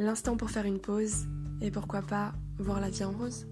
[0.00, 1.26] L'instant pour faire une pause
[1.60, 3.48] et pourquoi pas voir la vie en rose.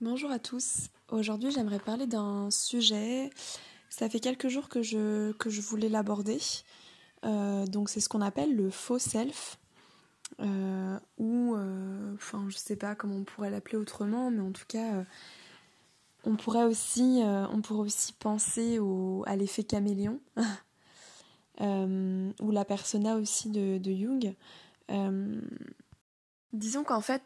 [0.00, 0.90] Bonjour à tous.
[1.08, 3.30] Aujourd'hui, j'aimerais parler d'un sujet.
[3.90, 6.38] Ça fait quelques jours que je, voulais l'aborder.
[7.24, 9.58] Euh, donc, c'est ce qu'on appelle le faux self.
[10.38, 14.66] Euh, ou, euh, enfin, je sais pas comment on pourrait l'appeler autrement, mais en tout
[14.68, 15.04] cas,
[16.22, 17.22] on pourrait aussi,
[18.20, 18.78] penser
[19.26, 20.20] à l'effet caméléon.
[21.60, 24.34] Euh, ou la persona aussi de, Jung.
[24.90, 25.40] Euh,
[26.52, 27.22] disons qu'en fait,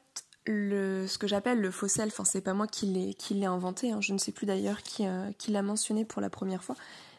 [0.46, 2.86] le, ce que j'appelle le faux self, c'est pas moi qui
[3.30, 6.30] l'ai inventé, hein, je ne sais plus d'ailleurs qui, euh, qui l'a mentionné pour la
[6.30, 6.76] première fois,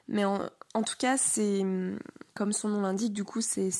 [0.09, 0.49] mais en,
[0.85, 1.65] tout cas, c'est
[2.33, 3.71] comme son nom l'indique, du coup, c'est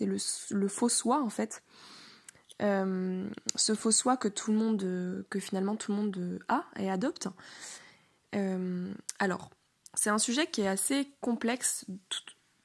[0.00, 1.62] le, faux soi en fait.
[2.60, 7.28] ce faux soi que tout le monde, finalement tout le monde a et adopte.
[9.18, 9.50] alors,
[9.96, 11.86] c'est un sujet qui est assez complexe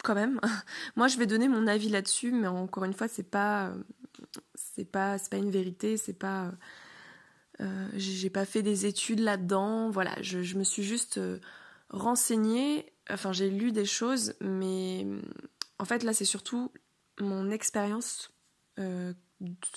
[0.03, 0.39] quand même.
[0.95, 3.73] Moi, je vais donner mon avis là-dessus, mais encore une fois, c'est pas,
[4.91, 6.51] pas une vérité, c'est pas,
[7.61, 9.89] euh, j'ai pas fait des études là-dedans.
[9.89, 11.39] Voilà, je, me suis juste euh,
[11.89, 12.91] renseignée.
[13.09, 15.07] Enfin, j'ai lu des choses, mais
[15.79, 16.71] en fait, là, c'est surtout
[17.19, 18.31] mon expérience.
[18.79, 19.13] Euh,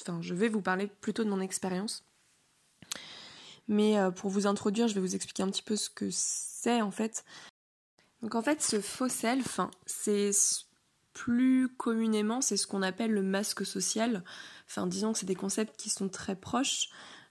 [0.01, 2.05] enfin, je vais vous parler plutôt de mon expérience.
[3.69, 6.91] Mais pour vous introduire, je vais vous expliquer un petit peu ce que c'est en
[6.91, 7.25] fait.
[8.23, 10.33] Donc en fait, ce faux self, c'est
[11.15, 14.23] plus communément, c'est ce qu'on appelle le masque social.
[14.67, 16.91] Enfin, disons que c'est des concepts qui sont très proches.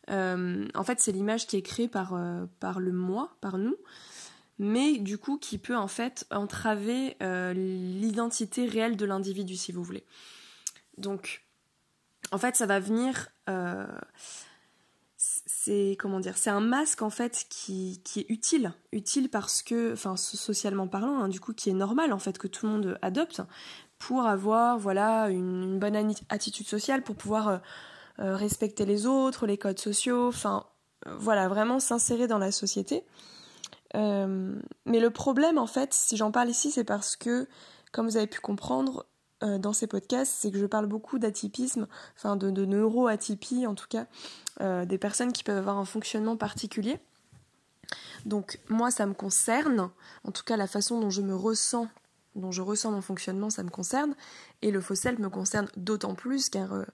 [0.09, 3.75] Euh, en fait, c'est l'image qui est créée par, euh, par le moi, par nous,
[4.59, 9.83] mais du coup qui peut en fait entraver euh, l'identité réelle de l'individu, si vous
[9.83, 10.05] voulez.
[10.97, 11.45] Donc,
[12.31, 13.29] en fait, ça va venir
[15.45, 20.15] c'est comment dire, c'est un masque en fait qui, est utile, utile parce que, enfin
[20.15, 23.41] socialement parlant, hein, du coup qui est normal en fait que tout le monde adopte
[23.99, 25.95] pour avoir voilà une, bonne
[26.29, 27.57] attitude sociale, pour pouvoir euh,
[28.19, 30.59] euh, respecter les autres, les codes sociaux, euh,
[31.17, 33.03] voilà vraiment s'insérer dans la société.
[33.93, 37.47] mais le problème en fait, si j'en parle ici, c'est parce que
[37.91, 39.05] comme vous avez pu comprendre,
[39.43, 43.75] euh, dans ces podcasts, c'est que je parle beaucoup d'atypisme, enfin de, de neuroatypie en
[43.75, 44.05] tout cas,
[44.61, 46.99] euh, des personnes qui peuvent avoir un fonctionnement particulier.
[48.25, 49.89] Donc moi, ça me concerne,
[50.23, 51.87] en tout cas la façon dont je me ressens,
[52.35, 54.15] dont je ressens mon fonctionnement, ça me concerne,
[54.61, 56.85] et le faux self me concerne d'autant plus car euh,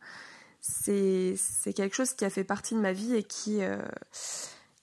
[0.61, 3.59] c'est quelque chose qui a fait partie de ma vie et qui,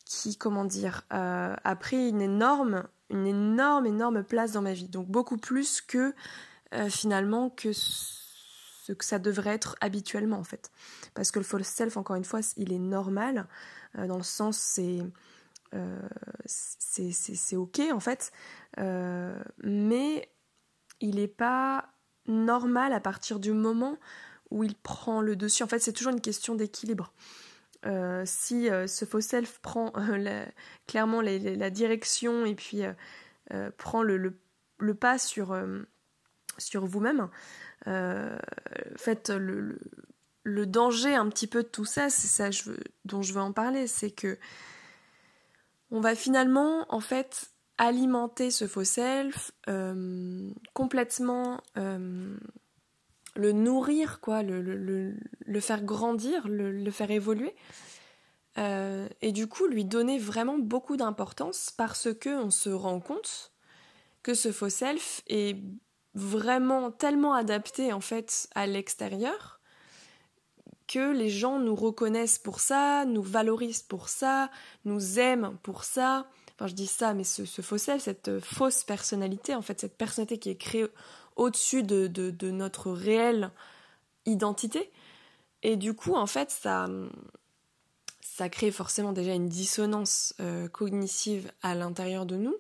[0.07, 4.89] qui comment dire, a pris une énorme, une énorme, énorme place dans ma vie.
[4.89, 6.15] Donc beaucoup plus que
[6.75, 10.71] euh, finalement que ce que ça devrait être habituellement en fait.
[11.15, 13.47] Parce que le false self, encore une fois, il est normal,
[13.99, 15.01] euh, dans le sens c'est
[15.75, 16.01] euh,
[16.47, 18.33] c'est ok en fait,
[18.79, 20.31] mais
[21.01, 21.89] il n'est pas
[22.27, 23.99] normal à partir du moment
[24.51, 25.63] où il prend le dessus.
[25.63, 27.13] En fait, c'est toujours une question d'équilibre.
[28.25, 29.93] si ce faux self prend
[30.87, 32.83] clairement la, direction et puis
[33.77, 34.17] prend le,
[34.79, 35.53] le, pas sur,
[36.59, 37.29] sur vous-même.
[37.87, 38.39] Euh,
[38.97, 39.79] faites le,
[40.45, 42.51] danger un petit peu de tout ça, c'est ça
[43.05, 44.39] dont je veux en parler, c'est que
[45.91, 52.37] on va finalement en fait alimenter ce faux self, euh, complètement euh,
[53.37, 55.15] le nourrir, quoi, le,
[55.61, 57.55] faire grandir, le, faire évoluer.
[58.57, 63.53] et du coup, lui donner vraiment beaucoup d'importance parce que on se rend compte
[64.23, 65.57] que ce faux self est
[66.17, 69.61] vraiment tellement adapté en fait à l'extérieur
[70.89, 74.51] que les gens nous reconnaissent pour ça, nous valorisent pour ça,
[74.85, 76.27] nous aiment pour ça.
[76.55, 80.39] Enfin, je dis ça, mais ce, faux self, cette fausse personnalité, en fait, cette personnalité
[80.39, 80.87] qui est créée
[81.35, 83.51] au-dessus de, de, notre réelle
[84.25, 84.91] identité.
[85.63, 86.89] Et du coup, en fait, ça,
[88.23, 92.57] ça crée forcément déjà une dissonance euh, cognitive à l'intérieur de nous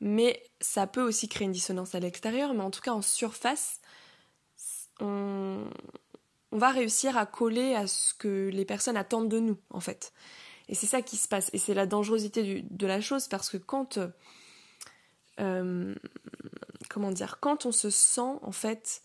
[0.00, 3.80] mais ça peut aussi créer une dissonance à l'extérieur, mais en tout cas en surface,
[5.00, 5.64] on,
[6.50, 10.12] va réussir à coller à ce que les personnes attendent de nous, en fait.
[10.68, 11.50] Et c'est ça qui se passe.
[11.52, 13.98] Et c'est la dangerosité de la chose, parce que quand...
[15.40, 15.94] Euh,
[16.88, 19.02] comment dire, quand on se sent en fait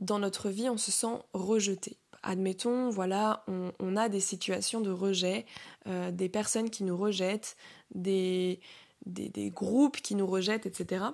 [0.00, 1.96] dans notre vie, on se sent rejeté.
[2.22, 5.46] Admettons, voilà, on, a des situations de rejet,
[5.86, 7.56] euh, des personnes qui nous rejettent,
[7.94, 8.60] des,
[9.06, 11.06] des, groupes qui nous rejettent, etc.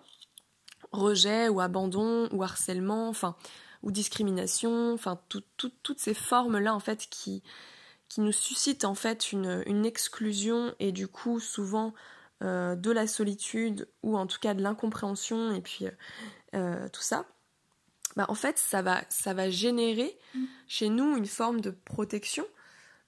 [0.92, 3.36] Rejet ou abandon ou harcèlement, enfin,
[3.82, 7.42] ou discrimination, enfin, toutes ces formes-là, en fait, qui,
[8.08, 11.94] qui nous suscitent, en fait, une, une exclusion et du coup, souvent,
[12.42, 15.86] euh, de la solitude ou en tout cas de l'incompréhension et puis
[16.54, 17.26] euh, tout ça.
[18.16, 20.44] Bah, en fait, ça va, ça va générer mm.
[20.66, 22.44] chez nous une forme de protection,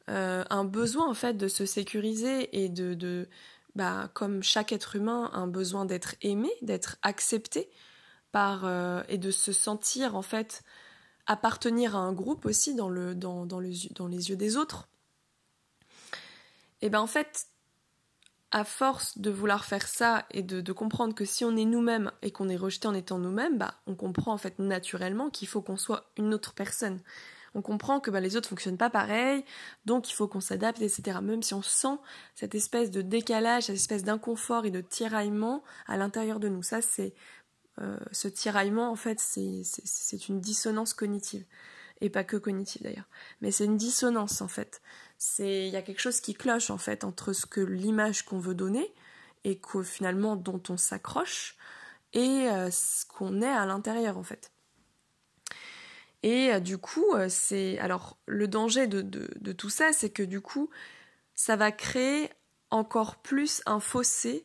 [0.09, 3.29] euh, un besoin en fait de se sécuriser et de, de
[3.77, 7.71] bah, comme chaque être humain, un besoin d'être aimé, d'être accepté
[8.37, 10.63] euh, et de se sentir en fait
[11.27, 14.89] appartenir à un groupe aussi dans le dans, dans, le, dans les yeux des autres.
[16.83, 17.47] Et ben en fait,
[18.51, 22.31] à force de vouloir faire ça et de, comprendre que si on est nous-mêmes et
[22.31, 25.79] qu'on est rejeté en étant nous-mêmes, bah, on comprend en fait naturellement qu'il faut qu'on
[25.79, 27.01] soit une autre personne.
[27.57, 29.45] On comprend que bah, les autres fonctionnent pas pareil,
[29.85, 31.19] donc il faut qu'on s'adapte, etc.
[31.23, 31.99] Même si on sent
[32.35, 36.63] cette espèce de décalage, cette espèce d'inconfort et de tiraillement à l'intérieur de nous.
[36.63, 37.15] Ça, c'est
[37.81, 41.45] euh, ce tiraillement, en fait, c'est une dissonance cognitive.
[42.03, 43.09] Et pas que cognitive d'ailleurs.
[43.41, 44.83] Mais c'est une dissonance, en fait
[45.39, 48.55] il y a quelque chose qui cloche en fait entre ce que l'image qu'on veut
[48.55, 48.93] donner
[49.45, 51.57] et que finalement dont on s'accroche
[52.13, 54.51] et euh, ce qu'on est à l'intérieur en fait.
[56.27, 60.41] Et euh, du coup, euh, c'est alors le danger de, tout ça, c'est que du
[60.41, 60.71] coup,
[61.37, 62.31] ça va créer
[62.71, 64.45] encore plus un fossé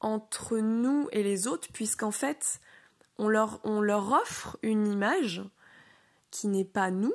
[0.00, 2.58] entre nous et les autres, puisqu'en fait,
[3.16, 5.44] on leur, on leur offre une image
[6.32, 7.14] qui n'est pas nous,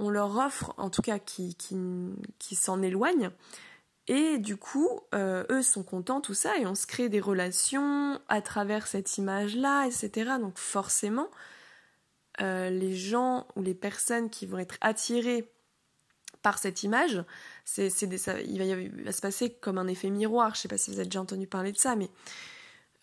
[0.00, 3.30] on leur offre, en tout cas qui, qui, s'en éloignent,
[4.08, 8.20] et du coup, euh, eux sont contents, tout ça, et on se crée des relations
[8.28, 10.32] à travers cette image-là, etc.
[10.40, 11.30] Donc forcément,
[12.42, 15.50] euh, les gens ou les personnes qui vont être attirées
[16.42, 17.24] par cette image,
[17.64, 20.54] c'est, il, va, se passer comme un effet miroir.
[20.54, 22.10] Je sais pas si vous avez déjà entendu parler de ça, mais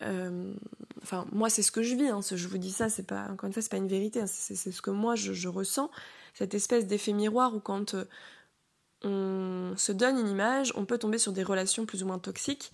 [0.02, 0.54] euh,
[1.02, 2.08] enfin moi c'est ce que je vis.
[2.08, 4.26] Hein, je vous dis ça, c'est pas encore une fois c'est pas une vérité, hein,
[4.26, 5.90] c'est, ce que moi je ressens
[6.32, 8.04] cette espèce d'effet miroir où quand euh,
[9.02, 12.72] on se donne une image, on peut tomber sur des relations plus ou moins toxiques.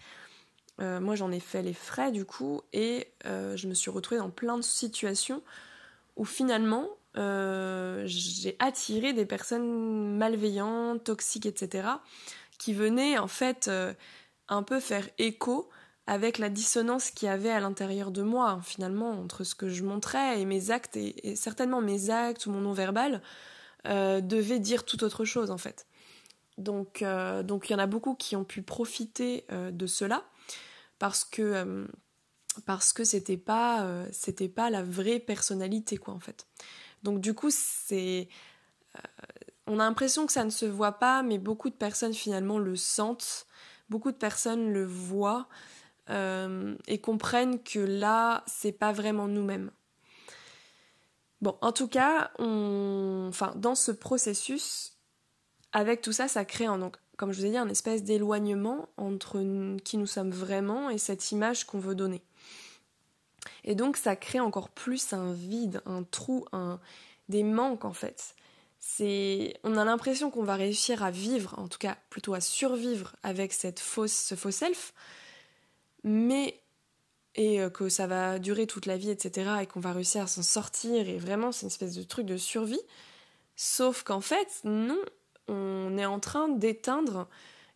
[0.79, 4.57] Moi j'en ai fait les frais du coup et je me suis retrouvée dans plein
[4.57, 5.43] de situations
[6.17, 11.89] où finalement j'ai attiré des personnes malveillantes, toxiques, etc.
[12.59, 13.71] qui venaient en fait
[14.49, 15.71] un peu faire écho
[16.11, 19.85] avec la dissonance qu'il y avait à l'intérieur de moi, finalement, entre ce que je
[19.85, 23.23] montrais et mes actes, et, certainement mes actes ou mon non-verbal,
[23.87, 25.87] euh, devaient dire tout autre chose, en fait.
[26.59, 30.25] Donc, euh, donc il y en a beaucoup qui ont pu profiter euh, de cela,
[30.99, 31.87] parce que
[32.61, 36.47] parce que c'était pas c'était pas la vraie personnalité, quoi, en fait.
[37.03, 38.29] Donc du coup, c'est
[39.71, 42.75] on a l'impression que ça ne se voit pas, mais beaucoup de personnes finalement le
[42.75, 43.47] sentent,
[43.89, 45.49] beaucoup de personnes le voient,
[46.11, 49.71] euh, et comprennent que là, c'est pas vraiment nous-mêmes.
[51.41, 54.99] Bon, en tout cas, enfin, dans ce processus,
[55.73, 59.39] avec tout ça, ça crée, donc, comme je vous ai dit, un espèce d'éloignement entre
[59.85, 62.23] qui nous sommes vraiment et cette image qu'on veut donner.
[63.65, 66.81] Et donc, ça crée encore plus un vide, un trou, un...
[67.29, 68.35] des manques en fait.
[68.79, 73.15] C'est, on a l'impression qu'on va réussir à vivre, en tout cas plutôt à survivre
[73.23, 74.95] avec cette fausse, ce faux self,
[76.03, 76.61] mais
[77.37, 80.27] et euh, que ça va durer toute la vie, etc., et qu'on va réussir à
[80.27, 82.81] s'en sortir, et vraiment c'est une espèce de truc de survie.
[83.57, 84.99] Sauf qu'en fait, non,
[85.49, 87.29] on est en train d'éteindre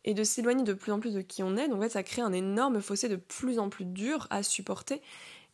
[0.04, 2.02] et de s'éloigner de plus en plus de qui on est, donc en fait ça
[2.02, 5.00] crée un énorme fossé de plus en plus dur à supporter.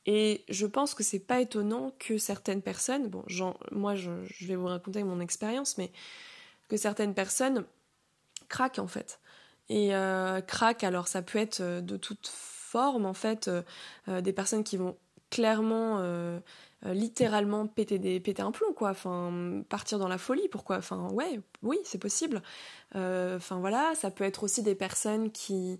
[0.06, 3.24] Et je pense que c'est pas étonnant que certaines personnes, bon,
[3.70, 4.10] moi je,
[4.46, 5.92] vais vous raconter mon expérience, mais
[6.68, 7.64] que certaines personnes
[8.48, 9.20] craquent en fait.
[9.68, 14.32] Et euh, craquent, alors ça peut être euh, de toute forme en fait euh, des
[14.32, 14.96] personnes qui vont
[15.28, 16.02] clairement
[16.84, 18.90] littéralement péter péter un plomb quoi.
[18.90, 20.78] Enfin partir dans la folie pourquoi?
[20.78, 22.42] Enfin ouais oui c'est possible.
[22.94, 25.78] Enfin voilà ça peut être aussi des personnes qui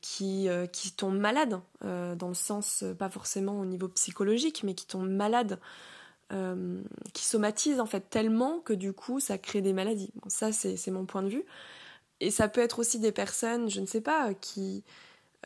[0.00, 5.08] qui, qui tombent malades, dans le sens, pas forcément au niveau psychologique, mais qui tombent
[5.08, 5.58] malades,
[7.14, 10.12] qui somatisent en fait tellement que du coup ça crée des maladies.
[10.28, 11.44] ça c'est mon point de vue.
[12.20, 14.84] Et ça peut être aussi des personnes, je ne sais pas, qui,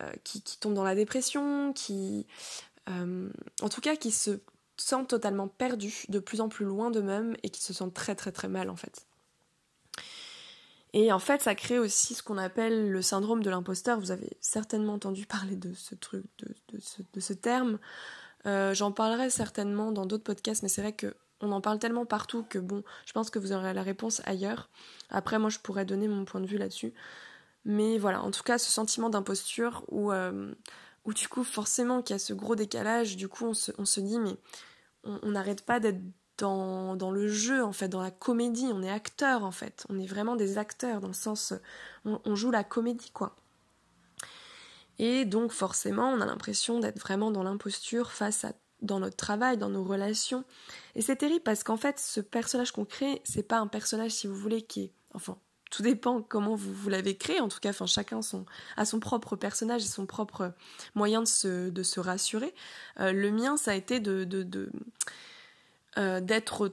[0.00, 2.26] euh, qui, tombent dans la dépression, qui,
[2.88, 3.28] euh,
[3.60, 4.40] en tout cas, qui se
[4.76, 8.32] sentent totalement perdus, de plus en plus loin d'eux-mêmes et qui se sentent très très
[8.32, 9.06] très mal en fait.
[10.92, 14.00] Et en fait, ça crée aussi ce qu'on appelle le syndrome de l'imposteur.
[14.00, 17.78] Vous avez certainement entendu parler de ce truc, de, ce, terme.
[18.44, 22.42] J'en parlerai certainement dans d'autres podcasts, mais c'est vrai que on en parle tellement partout
[22.42, 24.68] que bon, je pense que vous aurez la réponse ailleurs.
[25.08, 26.92] Après, moi, je pourrais donner mon point de vue là-dessus.
[27.64, 30.52] Mais voilà, en tout cas, ce sentiment d'imposture où, euh,
[31.04, 34.18] où du coup, forcément, qu'il y a ce gros décalage, du coup, on se dit,
[34.18, 34.36] mais
[35.04, 36.00] on n'arrête pas d'être
[36.40, 38.68] dans, le jeu, en fait, dans la comédie.
[38.72, 39.86] On est acteur, en fait.
[39.88, 41.54] On est vraiment des acteurs, dans le sens,
[42.04, 43.36] on, on joue la comédie, quoi.
[44.98, 49.58] Et donc, forcément, on a l'impression d'être vraiment dans l'imposture face à dans notre travail,
[49.58, 50.44] dans nos relations.
[50.94, 54.26] Et c'est terrible parce qu'en fait, ce personnage qu'on crée, c'est pas un personnage, si
[54.26, 54.92] vous voulez, qui est.
[55.14, 55.36] Enfin,
[55.70, 57.40] tout dépend comment vous, l'avez créé.
[57.40, 58.44] En tout cas, enfin, chacun son,
[58.76, 60.52] a son propre personnage et son propre
[60.94, 62.54] moyen de se, de se rassurer.
[62.98, 64.24] Euh, le mien, ça a été de,
[65.98, 66.72] euh, d'être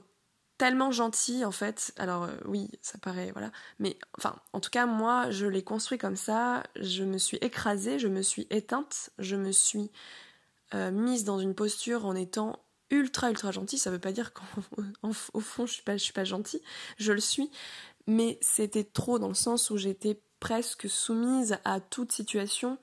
[0.58, 1.92] tellement gentil en fait.
[1.96, 5.98] Alors euh, oui, ça paraît voilà, mais enfin en tout cas moi je l'ai construit
[5.98, 6.62] comme ça.
[6.76, 9.90] Je me suis écrasée, je me suis éteinte, je me suis
[10.74, 12.60] euh, mise dans une posture en étant
[12.90, 13.78] ultra ultra gentille.
[13.78, 16.62] Ça veut pas dire qu'au fond je suis pas suis pas gentille,
[16.96, 17.50] je le suis,
[18.06, 22.78] mais c'était trop dans le sens où j'étais presque soumise à toute situation.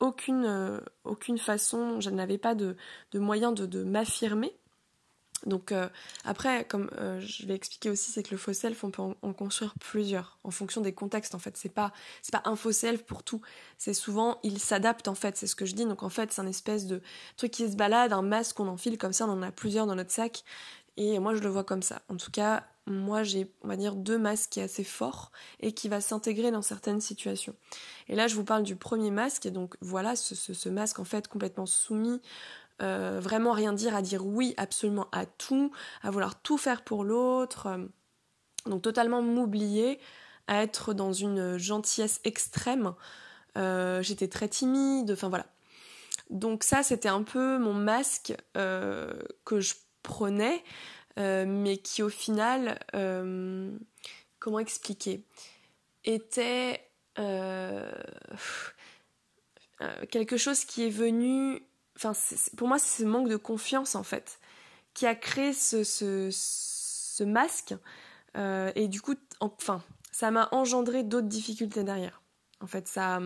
[0.00, 2.74] Aucune, aucune façon, je n'avais pas de,
[3.10, 4.56] de moyen de, de m'affirmer
[5.46, 5.88] donc euh,
[6.24, 9.32] après, comme euh, je vais expliquer aussi, c'est que le faux self, on peut en,
[9.32, 11.34] construire plusieurs en fonction des contextes.
[11.34, 13.40] En fait, c'est pas c'est pas un faux self pour tout.
[13.78, 15.36] C'est souvent il s'adapte en fait.
[15.36, 15.84] C'est ce que je dis.
[15.84, 17.02] Donc en fait, c'est un espèce de
[17.36, 19.26] truc qui se balade, un masque qu'on enfile comme ça.
[19.26, 20.44] On en a plusieurs dans notre sac.
[20.96, 22.02] Et moi, je le vois comme ça.
[22.10, 25.72] En tout cas, moi, j'ai, on va dire, deux masques qui est assez fort et
[25.72, 27.54] qui va s'intégrer dans certaines situations.
[28.08, 29.46] Et là, je vous parle du premier masque.
[29.46, 32.20] Et donc voilà, ce masque en fait complètement soumis
[32.82, 35.70] euh, vraiment rien dire, à dire oui absolument à tout,
[36.02, 37.78] à vouloir tout faire pour l'autre, euh,
[38.66, 40.00] donc totalement m'oublier,
[40.48, 42.94] à être dans une gentillesse extrême.
[43.56, 45.46] Euh, j'étais très timide, enfin voilà.
[46.30, 50.64] Donc ça, c'était un peu mon masque que je prenais,
[51.16, 52.78] mais qui au final,
[54.38, 55.24] comment expliquer,
[56.04, 56.88] était
[60.10, 61.62] quelque chose qui est venu
[61.96, 62.12] Enfin,
[62.56, 64.40] pour moi, c'est ce manque de confiance, en fait,
[64.94, 67.74] qui a créé ce, ce, masque.
[68.36, 72.22] Euh, et du coup, enfin, ça m'a engendré d'autres difficultés derrière.
[72.60, 73.20] En fait, ça,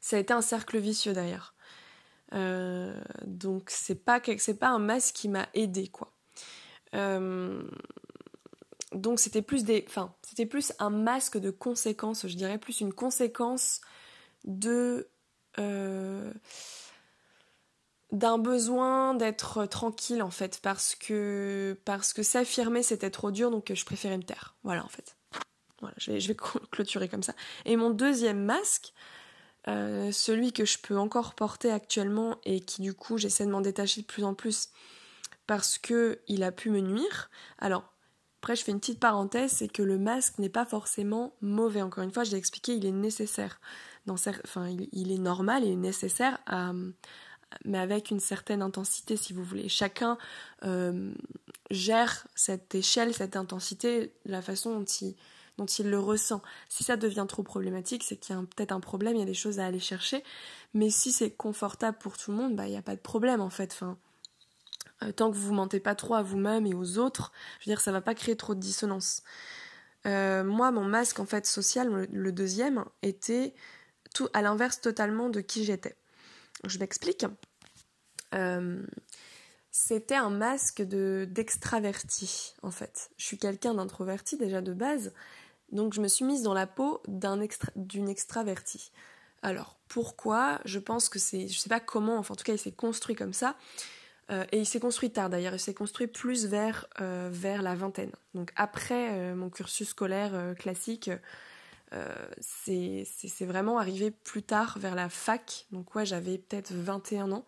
[0.00, 1.54] ça a été un cercle vicieux derrière.
[2.32, 6.12] Euh, donc, c'est pas, pas un masque qui m'a aidé, quoi.
[6.94, 7.62] Euh,
[8.92, 9.84] donc, c'était plus des.
[9.86, 13.80] Enfin, c'était plus un masque de conséquences, je dirais, plus une conséquence
[14.44, 15.08] de
[18.12, 23.72] d'un besoin d'être tranquille en fait parce que parce que s'affirmer c'était trop dur donc
[23.72, 24.56] je préférais me taire.
[24.64, 25.16] Voilà en fait.
[25.80, 26.36] Voilà je vais,
[26.70, 27.34] clôturer comme ça.
[27.64, 28.92] Et mon deuxième masque
[29.68, 33.60] euh, celui que je peux encore porter actuellement et qui du coup j'essaie de m'en
[33.60, 34.70] détacher de plus en plus
[35.46, 37.30] parce que il a pu me nuire.
[37.58, 37.84] Alors
[38.40, 41.82] après je fais une petite parenthèse c'est que le masque n'est pas forcément mauvais.
[41.82, 43.60] Encore une fois je l'ai expliqué il est nécessaire.
[44.06, 46.72] Dans enfin il, il est normal et nécessaire à
[47.64, 49.68] mais avec une certaine intensité, si vous voulez.
[49.68, 50.18] Chacun
[50.64, 51.12] euh,
[51.70, 56.42] gère cette échelle, cette intensité, la façon dont il, le ressent.
[56.68, 59.26] Si ça devient trop problématique, c'est qu'il y a peut-être un problème, il y a
[59.26, 60.24] des choses à aller chercher.
[60.74, 63.40] Mais si c'est confortable pour tout le monde, bah il n'y a pas de problème
[63.40, 63.78] en fait.
[65.02, 67.80] Euh, tant que vous mentez pas trop à vous-même et aux autres, je veux dire,
[67.80, 69.22] ça va pas créer trop de dissonance.
[70.06, 73.54] Euh, moi, mon masque en fait social, le deuxième, était
[74.14, 75.96] tout à l'inverse totalement de qui j'étais.
[76.64, 77.24] Je m'explique.
[78.34, 78.82] Euh,
[79.70, 83.10] c'était un masque de d'extraverti en fait.
[83.16, 85.12] Je suis quelqu'un d'introverti déjà de base,
[85.70, 87.40] donc je me suis mise dans la peau d'un
[87.76, 88.92] d'une extravertie.
[89.42, 90.60] Alors pourquoi?
[90.64, 93.14] Je pense que c'est, je sais pas comment, enfin en tout cas il s'est construit
[93.14, 93.56] comme ça.
[94.30, 97.74] Euh, et il s'est construit tard d'ailleurs, il s'est construit plus vers, euh, vers la
[97.74, 98.12] vingtaine.
[98.34, 101.10] Donc après mon cursus scolaire classique,
[102.40, 105.66] c'est vraiment arrivé plus tard vers la fac.
[105.72, 107.44] Donc ouais, j'avais peut-être 21 ans.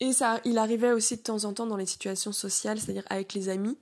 [0.00, 3.32] Et ça, il arrivait aussi de temps en temps dans les situations sociales, c'est-à-dire avec
[3.32, 3.78] les amis,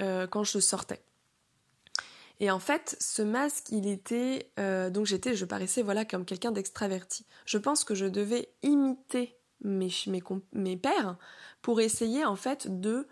[0.00, 1.02] euh, quand je sortais.
[2.40, 4.50] Et en fait, ce masque, il était...
[4.58, 7.26] Euh, donc j'étais, je paraissais voilà comme quelqu'un d'extraverti.
[7.44, 10.22] Je pense que je devais imiter mes, mes,
[10.52, 11.16] mes pères
[11.62, 13.06] pour essayer en fait de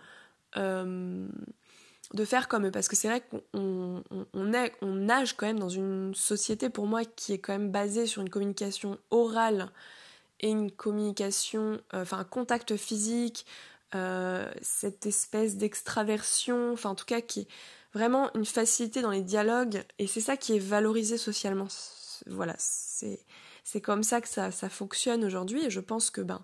[2.14, 3.22] de faire comme eux parce que c'est vrai
[3.52, 4.44] qu'on on,
[4.84, 8.30] nage quand même dans une société pour moi qui est quand même basée sur une
[8.30, 9.70] communication orale
[10.40, 13.46] et une communication, euh, enfin un contact physique,
[13.94, 17.48] euh, cette espèce d'extraversion, enfin en tout cas qui est
[17.94, 21.68] vraiment une facilité dans les dialogues et c'est ça qui est valorisé socialement.
[22.26, 23.18] Voilà, c'est
[23.64, 26.40] c'est comme ça que ça, ça fonctionne aujourd'hui et je pense que ben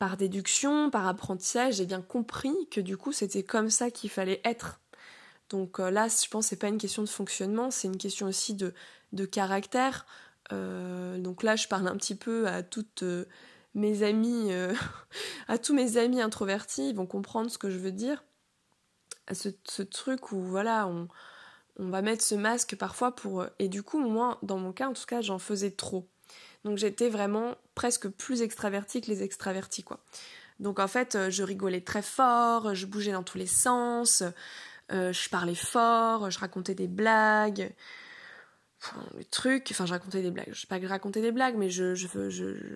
[0.00, 4.40] par déduction, par apprentissage, j'ai bien compris que du coup c'était comme ça qu'il fallait
[4.44, 4.80] être.
[5.50, 8.26] Donc euh, là, je pense que c'est pas une question de fonctionnement, c'est une question
[8.26, 8.72] aussi de,
[9.12, 10.06] de caractère.
[10.52, 13.26] Euh, donc là, je parle un petit peu à toutes euh,
[13.74, 14.50] mes amies,
[15.48, 18.24] à tous mes amis introvertis, ils vont comprendre ce que je veux dire.
[19.30, 21.08] Ce, ce truc où voilà, on,
[21.78, 23.44] on va mettre ce masque parfois pour...
[23.58, 26.08] Et du coup, moi, dans mon cas, en tout cas, j'en faisais trop.
[26.64, 30.00] Donc j'étais vraiment presque plus extravertie que les extravertis, quoi.
[30.58, 34.22] Donc en fait, euh, je rigolais très fort, je bougeais dans tous les sens,
[34.92, 37.72] euh, je parlais fort, je racontais des blagues.
[38.82, 41.32] Enfin, le truc, enfin je racontais des blagues, je sais pas que je racontais des
[41.32, 41.94] blagues, mais je,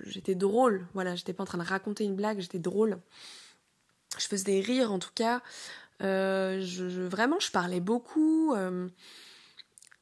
[0.04, 2.98] j'étais drôle, voilà, j'étais pas en train de raconter une blague, j'étais drôle.
[4.18, 5.42] Je faisais des rires en tout cas,
[6.02, 6.62] euh,
[7.10, 8.54] vraiment je parlais beaucoup,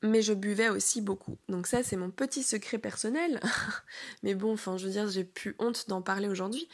[0.02, 1.38] mais je buvais aussi beaucoup.
[1.49, 3.40] Donc ça, c'est mon petit secret personnel.
[4.23, 6.68] mais bon, enfin, je veux dire, j'ai plus honte d'en parler aujourd'hui.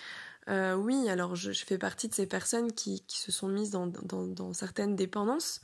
[0.49, 4.97] Euh, oui, alors je, fais partie de ces personnes qui, se sont mises dans, certaines
[4.97, 5.61] dépendances.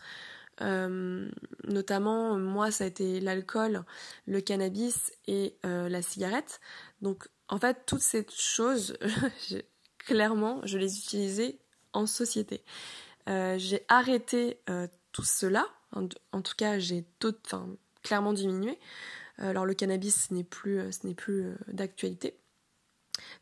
[0.61, 1.28] Euh,
[1.66, 3.85] notamment, moi, ça a été l'alcool,
[4.26, 6.61] le cannabis et euh, la cigarette.
[7.00, 8.97] Donc, en fait, toutes ces choses,
[9.99, 11.59] clairement, je les utilisais
[11.92, 12.62] en société.
[13.26, 14.61] j'ai arrêté
[15.12, 17.04] tout cela en, tout cas, j'ai
[18.02, 18.78] clairement diminué.
[19.40, 20.90] Euh, alors le cannabis, ce n'est plus, euh,
[21.28, 22.36] euh, d'actualité.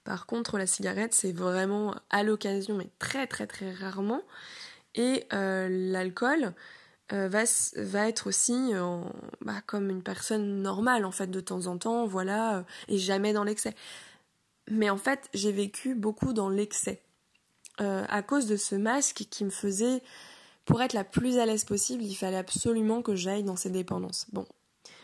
[0.05, 4.23] Par contre, la cigarette, c'est vraiment à l'occasion, mais très très très rarement.
[4.95, 6.53] Et l'alcool
[7.09, 7.45] va,
[7.77, 8.73] va, être aussi
[9.41, 13.45] bah, comme une personne normale, en fait, de temps en temps, voilà, et jamais dans
[13.45, 13.75] l'excès.
[14.71, 17.01] Mais en fait, j'ai vécu beaucoup dans l'excès.
[17.79, 20.03] à cause de ce masque qui me faisait
[20.65, 24.27] pour être la plus à l'aise possible, il fallait absolument que j'aille dans ces dépendances.
[24.33, 24.47] Bon,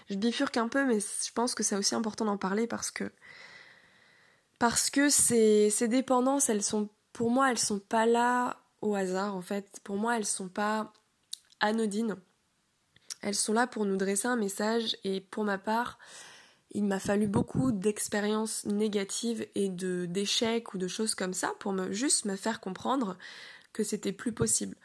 [0.08, 3.10] je bifurque un peu, mais je pense que c'est aussi important d'en parler parce que
[4.58, 9.34] parce que ces, ces dépendances, elles sont pour moi, elles sont pas là au hasard
[9.34, 9.80] en fait.
[9.84, 10.92] Pour moi, elles sont pas
[11.60, 12.16] anodines.
[13.22, 15.98] Elles sont là pour nous dresser un message et pour ma part,
[16.70, 21.72] il m'a fallu beaucoup d'expériences négatives et de d'échecs ou de choses comme ça pour
[21.72, 23.16] me juste me faire comprendre
[23.72, 24.76] que c'était plus possible.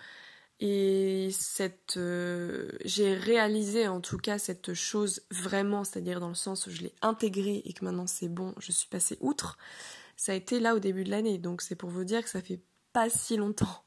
[0.66, 6.68] Et cette, euh, j'ai réalisé en tout cas cette chose vraiment, c'est-à-dire dans le sens
[6.68, 9.58] où je l'ai intégrée et que maintenant c'est bon, je suis passée outre.
[10.16, 12.42] Ça a été là au début de l'année, donc c'est pour vous dire que ça
[12.42, 12.62] fait
[12.94, 13.84] pas si longtemps.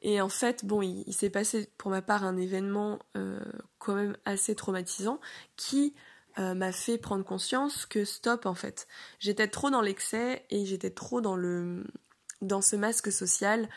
[0.00, 3.38] Et en fait, bon, il, s'est passé pour ma part un événement euh,
[3.78, 5.20] quand même assez traumatisant
[5.56, 5.94] qui
[6.38, 10.90] euh, m'a fait prendre conscience que stop en fait, j'étais trop dans l'excès et j'étais
[10.90, 11.84] trop dans le
[12.40, 13.68] dans ce masque social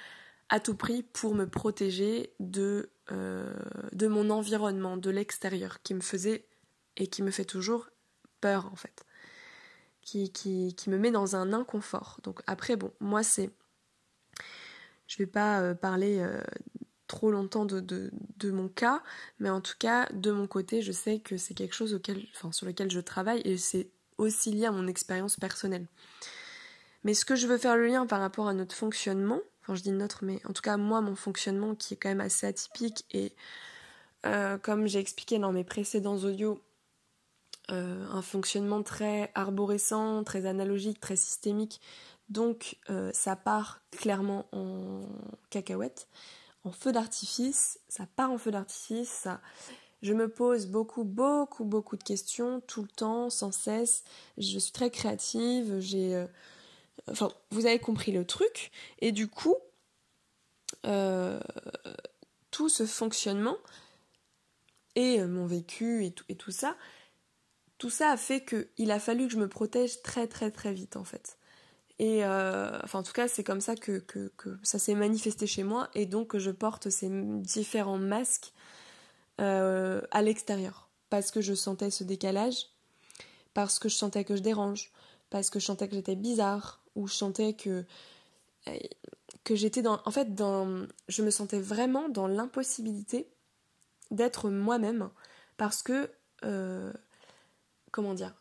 [0.51, 3.51] à tout prix pour me protéger de, euh,
[3.93, 6.45] de mon environnement, de l'extérieur, qui me faisait
[6.97, 7.87] et qui me fait toujours
[8.41, 9.05] peur en fait,
[10.01, 12.19] qui, qui, me met dans un inconfort.
[12.23, 13.49] Donc après, bon, moi c'est...
[15.07, 16.41] Je vais pas euh, parler euh,
[17.07, 18.11] trop longtemps de,
[18.43, 19.03] mon cas,
[19.39, 21.97] mais en tout cas, de mon côté, je sais que c'est quelque chose
[22.51, 25.87] sur lequel je travaille et c'est aussi lié à mon expérience personnelle.
[27.03, 29.83] Mais ce que je veux faire le lien par rapport à notre fonctionnement, enfin je
[29.83, 33.05] dis notre, mais en tout cas moi mon fonctionnement qui est quand même assez atypique
[33.11, 33.33] et
[34.25, 36.61] euh, comme j'ai expliqué dans mes précédents audios,
[37.71, 41.81] euh, un fonctionnement très arborescent, très analogique, très systémique,
[42.29, 45.03] donc euh, ça part clairement en
[45.49, 46.07] cacahuète,
[46.63, 49.41] en feu d'artifice, ça part en feu d'artifice, ça...
[50.03, 54.03] Je me pose beaucoup, beaucoup, beaucoup de questions tout le temps, sans cesse.
[54.35, 56.25] Je suis très créative, j'ai
[57.07, 58.71] Enfin, vous avez compris le truc.
[58.99, 59.55] Et du coup,
[60.85, 61.39] euh,
[62.49, 63.57] tout ce fonctionnement
[64.95, 66.75] et euh, mon vécu et tout, et tout ça,
[67.77, 70.97] tout ça a fait qu'il a fallu que je me protège très très très vite
[70.97, 71.37] en fait.
[71.99, 74.31] Et euh, enfin, en tout cas, c'est comme ça que, que,
[74.63, 78.53] ça s'est manifesté chez moi et donc que je porte ces différents masques
[79.37, 80.89] à l'extérieur.
[81.09, 82.67] Parce que je sentais ce décalage,
[83.53, 84.91] parce que je sentais que je dérange,
[85.29, 87.85] parce que je sentais que j'étais bizarre, où je sentais que
[88.67, 88.77] euh,
[89.43, 93.27] que j'étais dans en fait dans je me sentais vraiment dans l'impossibilité
[94.11, 95.09] d'être moi-même
[95.57, 96.11] parce que
[96.43, 96.93] euh,
[97.91, 98.35] comment dire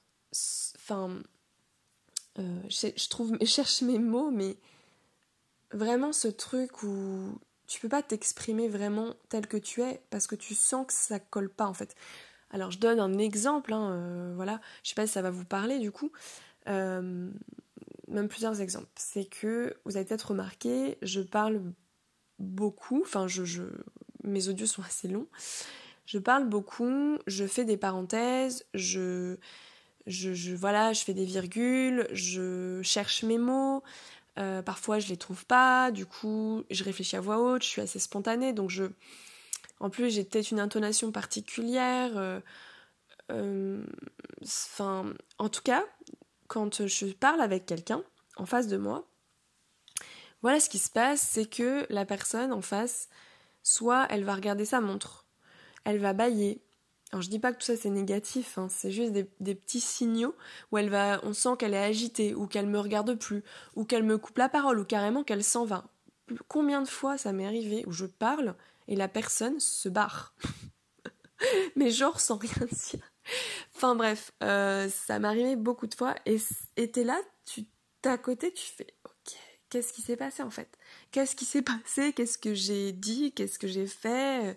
[0.76, 1.18] enfin
[2.38, 4.56] euh, je, cherche mes mots mais
[5.72, 10.34] vraiment ce truc où tu peux pas t'exprimer vraiment tel que tu es parce que
[10.34, 11.94] tu sens que ça colle pas en fait.
[12.50, 14.60] Alors je donne un exemple hein, voilà.
[14.82, 16.12] Je sais pas si ça va vous parler du coup
[18.10, 18.88] même plusieurs exemples.
[18.96, 21.62] C'est que vous avez peut-être remarqué, je parle
[22.38, 23.62] beaucoup, enfin je,
[24.24, 25.28] mes audios sont assez longs.
[26.06, 29.36] Je parle beaucoup, je fais des parenthèses, je
[30.06, 33.82] je, voilà, je fais des virgules, je cherche mes mots,
[34.38, 37.82] euh, parfois je les trouve pas, du coup je réfléchis à voix haute, je suis
[37.82, 38.84] assez spontanée, donc je...
[39.78, 42.16] En plus j'ai peut-être une intonation particulière.
[42.16, 42.40] Euh,
[43.30, 43.84] euh,
[44.42, 45.84] enfin, en tout cas,
[46.50, 48.02] quand je parle avec quelqu'un
[48.36, 49.08] en face de moi,
[50.42, 53.08] voilà ce qui se passe, c'est que la personne en face,
[53.62, 55.26] soit elle va regarder sa montre,
[55.84, 56.60] elle va bailler,
[57.12, 60.34] alors je dis pas que tout ça c'est négatif, hein, c'est juste des, petits signaux
[60.72, 63.44] où elle va, on sent qu'elle est agitée, ou qu'elle me regarde plus,
[63.76, 65.84] ou qu'elle me coupe la parole, ou carrément qu'elle s'en va.
[66.48, 68.56] Combien de fois ça m'est arrivé où je parle
[68.88, 70.34] et la personne se barre
[71.76, 73.09] Mais genre sans rien dire.
[73.74, 76.38] Enfin bref, euh, ça arrivé beaucoup de fois et
[76.90, 77.66] t'es là, tu
[78.02, 79.36] t'es à côté, tu fais ok,
[79.68, 80.76] qu'est-ce qui s'est passé en fait?
[81.10, 82.12] Qu'est-ce qui s'est passé?
[82.12, 83.32] Qu'est-ce que j'ai dit?
[83.32, 84.56] Qu'est-ce que j'ai fait?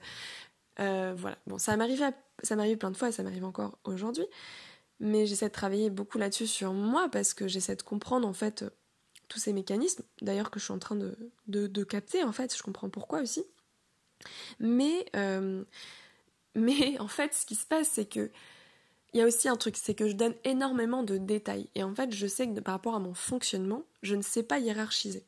[0.79, 2.03] Euh, voilà, bon, ça m'arrive,
[2.41, 4.25] ça plein de fois et ça m'arrive encore aujourd'hui,
[4.99, 8.65] mais j'essaie de travailler beaucoup là-dessus sur moi parce que j'essaie de comprendre en fait
[9.27, 11.15] tous ces mécanismes, d'ailleurs que je suis en train de,
[11.47, 13.43] de, capter en fait, je comprends pourquoi aussi.
[14.59, 15.63] Mais, euh,
[16.55, 18.31] mais en fait, ce qui se passe, c'est que
[19.13, 21.69] il y a aussi un truc, c'est que je donne énormément de détails.
[21.75, 24.59] Et en fait, je sais que par rapport à mon fonctionnement, je ne sais pas
[24.59, 25.25] hiérarchiser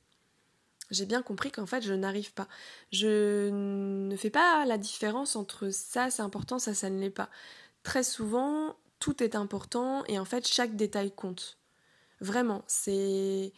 [0.92, 2.48] j'ai bien compris qu'en fait je n'arrive pas.
[2.92, 7.30] Je ne fais pas la différence entre ça c'est important, ça ça ne l'est pas.
[7.84, 11.58] Très souvent, tout est important et en fait chaque détail compte.
[12.22, 13.54] Vraiment, c'est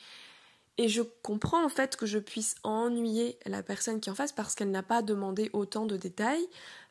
[0.78, 4.32] et je comprends en fait que je puisse ennuyer la personne qui est en face
[4.32, 6.48] parce qu'elle n'a pas demandé autant de détails,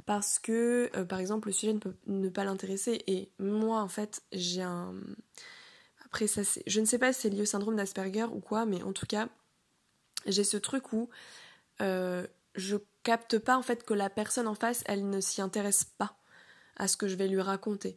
[0.07, 3.89] parce que euh, par exemple le sujet ne peut ne pas l'intéresser et moi en
[3.89, 4.95] fait j'ai un
[6.05, 8.67] après ça c'est je ne sais pas si c'est lié au syndrome d'Asperger ou quoi
[8.67, 9.29] mais en tout cas
[10.27, 11.09] j'ai ce truc où
[11.81, 15.85] euh, je capte pas en fait que la personne en face, elle ne s'y intéresse
[15.85, 16.17] pas
[16.77, 17.97] à ce que je vais lui raconter.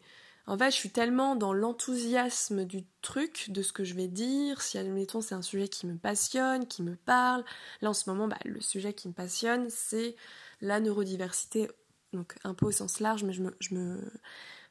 [0.49, 4.63] En fait, je suis tellement dans l'enthousiasme du truc, de ce que je vais dire.
[4.63, 7.45] Si, admettons, c'est un sujet qui me passionne, qui me parle.
[7.83, 10.15] Là, en ce moment, bah, le sujet qui me passionne, c'est
[10.59, 11.69] la neurodiversité,
[12.13, 14.01] donc un peu au sens large, mais je me, je me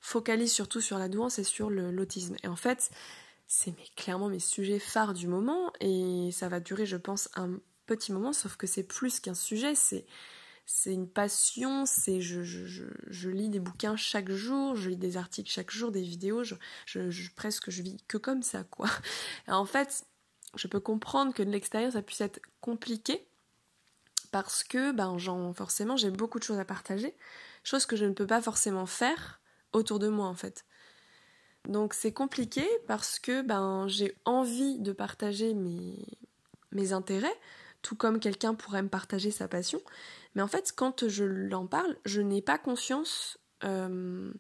[0.00, 2.34] focalise surtout sur la douance et sur l'autisme.
[2.42, 2.90] Et en fait,
[3.46, 7.52] c'est clairement mes sujets phares du moment et ça va durer, je pense, un
[7.86, 10.06] petit moment, sauf que c'est plus qu'un sujet, c'est
[10.70, 15.50] c'est une passion, c'est je, je, lis des bouquins chaque jour, je lis des articles
[15.50, 16.54] chaque jour, des vidéos, je,
[17.34, 18.90] presque je vis que comme ça quoi.
[19.48, 20.04] en fait,
[20.56, 23.26] je peux comprendre que de l'extérieur ça puisse être compliqué
[24.30, 25.16] parce que ben
[25.54, 27.14] forcément j'ai beaucoup de choses à partager,
[27.64, 29.40] choses que je ne peux pas forcément faire
[29.72, 30.66] autour de moi en fait.
[31.66, 35.96] Donc c'est compliqué parce que ben j'ai envie de partager mes,
[36.72, 37.40] mes intérêts,
[37.80, 39.80] tout comme quelqu'un pourrait me partager sa passion.
[40.38, 44.32] Mais en fait, quand je l'en parle, je n'ai pas conscience euh,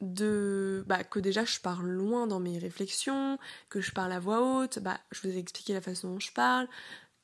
[0.00, 3.36] de bah, que déjà je parle loin dans mes réflexions,
[3.70, 6.32] que je parle à voix haute, bah, je vous ai expliqué la façon dont je
[6.32, 6.68] parle,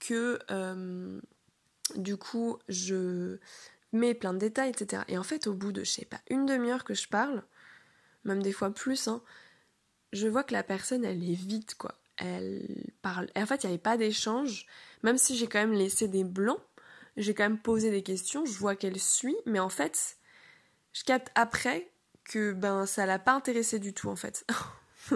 [0.00, 1.20] que euh,
[1.94, 3.38] du coup je
[3.92, 5.04] mets plein de détails, etc.
[5.06, 7.44] Et en fait, au bout de, je sais pas, une demi-heure que je parle,
[8.24, 9.22] même des fois plus, hein,
[10.12, 11.94] je vois que la personne, elle est vide, quoi.
[12.16, 13.28] Elle parle.
[13.36, 14.66] En fait, il n'y avait pas d'échange,
[15.04, 16.58] même si j'ai quand même laissé des blancs,
[17.16, 20.18] j'ai quand même posé des questions, je vois qu'elle suit, mais en fait,
[20.92, 21.90] je capte après
[22.24, 24.46] que ben ça l'a pas intéressé du tout en fait.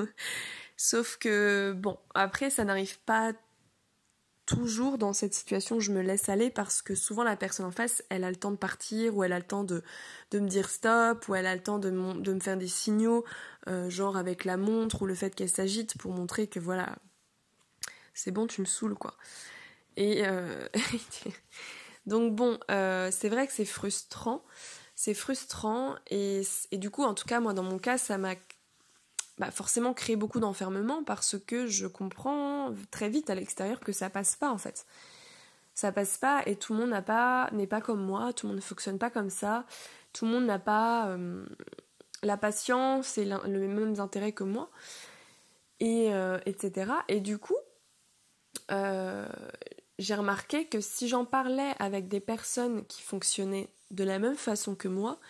[0.76, 3.32] Sauf que bon, après ça n'arrive pas
[4.46, 8.02] toujours dans cette situation, je me laisse aller parce que souvent la personne en face,
[8.08, 9.84] elle a le temps de partir ou elle a le temps de,
[10.32, 13.24] de me dire stop ou elle a le temps de, de me faire des signaux,
[13.68, 16.96] euh, genre avec la montre ou le fait qu'elle s'agite pour montrer que voilà,
[18.12, 19.16] c'est bon, tu me saoules quoi.
[19.96, 20.66] Et euh,
[22.06, 24.42] donc bon, euh, c'est vrai que c'est frustrant,
[24.94, 28.34] c'est frustrant et, et du coup, en tout cas moi dans mon cas, ça m'a
[29.38, 34.10] bah forcément créer beaucoup d'enfermement parce que je comprends très vite à l'extérieur que ça
[34.10, 34.86] passe pas en fait.
[35.74, 38.50] Ça passe pas et tout le monde n'a pas n'est pas comme moi, tout le
[38.50, 39.64] monde ne fonctionne pas comme ça,
[40.12, 41.46] tout le monde n'a pas euh,
[42.22, 44.70] la patience et les mêmes intérêts que moi
[45.80, 46.92] et euh, etc.
[47.08, 47.56] Et du coup,
[50.00, 54.74] j'ai remarqué que si j'en parlais avec des personnes qui fonctionnaient de la même façon
[54.74, 55.20] que moi,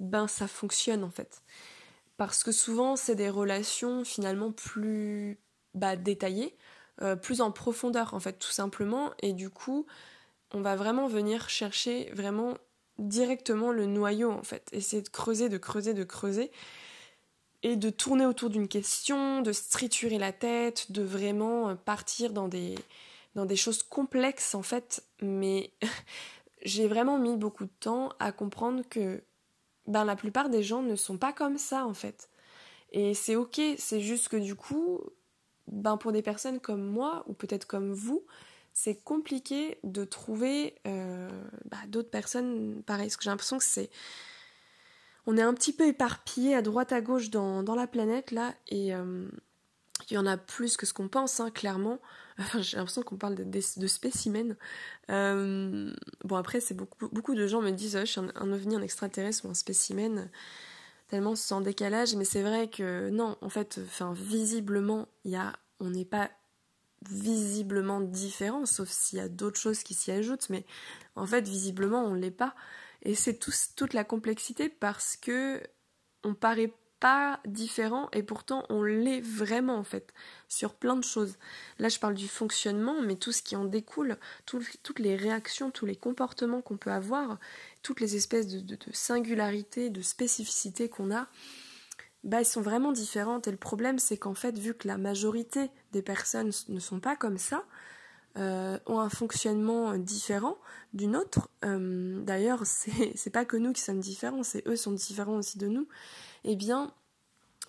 [0.00, 1.42] ben ça fonctionne en fait.
[2.18, 5.38] Parce que souvent c'est des relations finalement plus
[5.74, 6.54] bah, détaillées,
[7.00, 9.86] euh, plus en profondeur en fait tout simplement, et du coup
[10.52, 12.58] on va vraiment venir chercher vraiment
[12.98, 16.50] directement le noyau en fait, essayer de creuser, de creuser, de creuser,
[17.62, 22.48] et de tourner autour d'une question, de se la tête, de vraiment euh, partir dans
[22.48, 22.74] des,
[23.34, 25.72] dans des choses complexes en fait, mais
[26.64, 29.22] j'ai vraiment mis beaucoup de temps à comprendre que
[29.86, 32.28] ben, la plupart des gens ne sont pas comme ça en fait.
[32.92, 35.00] Et c'est ok, c'est juste que du coup,
[35.66, 38.24] ben pour des personnes comme moi, ou peut-être comme vous,
[38.72, 41.28] c'est compliqué de trouver euh,
[41.64, 43.06] bah, d'autres personnes pareilles.
[43.06, 43.90] Parce que j'ai l'impression que c'est.
[45.26, 48.94] On est un petit peu éparpillé à droite à gauche dans, la planète là, et
[48.94, 49.28] euh,
[50.12, 51.98] il y en a plus que ce qu'on pense, hein, clairement.
[52.60, 54.56] j'ai l'impression qu'on parle de, spécimens.
[55.10, 55.90] Euh,
[56.24, 59.48] bon, après, c'est beaucoup, de gens me disent je suis un, ovni, un extraterrestre ou
[59.48, 60.30] un spécimen,
[61.08, 62.14] tellement sans décalage.
[62.14, 63.80] Mais c'est vrai que non, en fait,
[64.14, 65.38] visiblement, y
[65.80, 66.30] on n'est pas
[67.10, 70.66] visiblement différent, sauf s'il y a d'autres choses qui s'y ajoutent, mais
[71.16, 72.54] en fait, visiblement, on ne l'est pas.
[73.00, 75.62] Et c'est toute la complexité parce que
[76.22, 80.14] on paraît pas différent et pourtant on l'est vraiment en fait
[80.46, 81.34] sur plein de choses.
[81.80, 85.84] Là je parle du fonctionnement mais tout ce qui en découle, toutes les réactions, tous
[85.84, 87.40] les comportements qu'on peut avoir,
[87.82, 91.26] toutes les espèces de, singularités, de spécificités qu'on a,
[92.22, 93.48] bah, elles sont vraiment différentes.
[93.48, 97.16] Et le problème, c'est qu'en fait, vu que la majorité des personnes ne sont pas
[97.16, 97.64] comme ça,
[98.38, 100.56] euh, ont un fonctionnement différent
[100.94, 101.50] d'une autre.
[101.64, 105.66] Euh, d'ailleurs, c'est pas que nous qui sommes différents, c'est eux sont différents aussi de
[105.66, 105.88] nous.
[106.44, 106.92] Eh bien,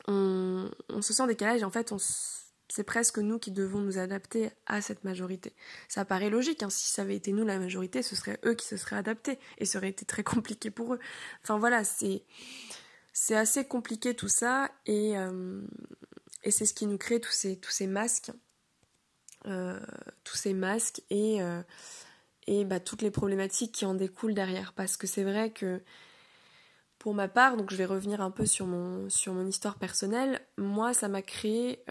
[0.07, 1.63] on, on se sent décalage.
[1.63, 1.91] En fait,
[2.73, 5.53] c'est presque nous qui devons nous adapter à cette majorité.
[5.87, 6.63] Ça paraît logique.
[6.63, 6.71] Hein.
[6.71, 9.65] Si ça avait été nous la majorité, ce serait eux qui se seraient adaptés et
[9.65, 10.99] ça aurait été très compliqué pour eux.
[11.43, 12.25] Enfin voilà, c'est
[13.35, 15.61] assez compliqué tout ça et, euh,
[16.43, 18.31] et c'est ce qui nous crée tous ces, masques.
[19.45, 19.79] Euh,
[20.23, 21.61] tous ces masques et, euh,
[22.47, 24.73] et bah, toutes les problématiques qui en découlent derrière.
[24.73, 25.79] Parce que c'est vrai que
[27.03, 30.39] pour ma part, donc je vais revenir un peu sur mon, sur mon histoire personnelle,
[30.57, 31.83] moi ça m'a créé,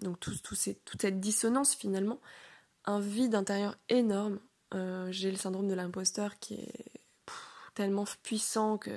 [0.00, 2.18] donc tout, tout toute cette dissonance finalement,
[2.84, 4.40] un vide intérieur énorme.
[5.10, 6.92] J'ai le syndrome de l'imposteur qui est
[7.76, 8.90] tellement puissant que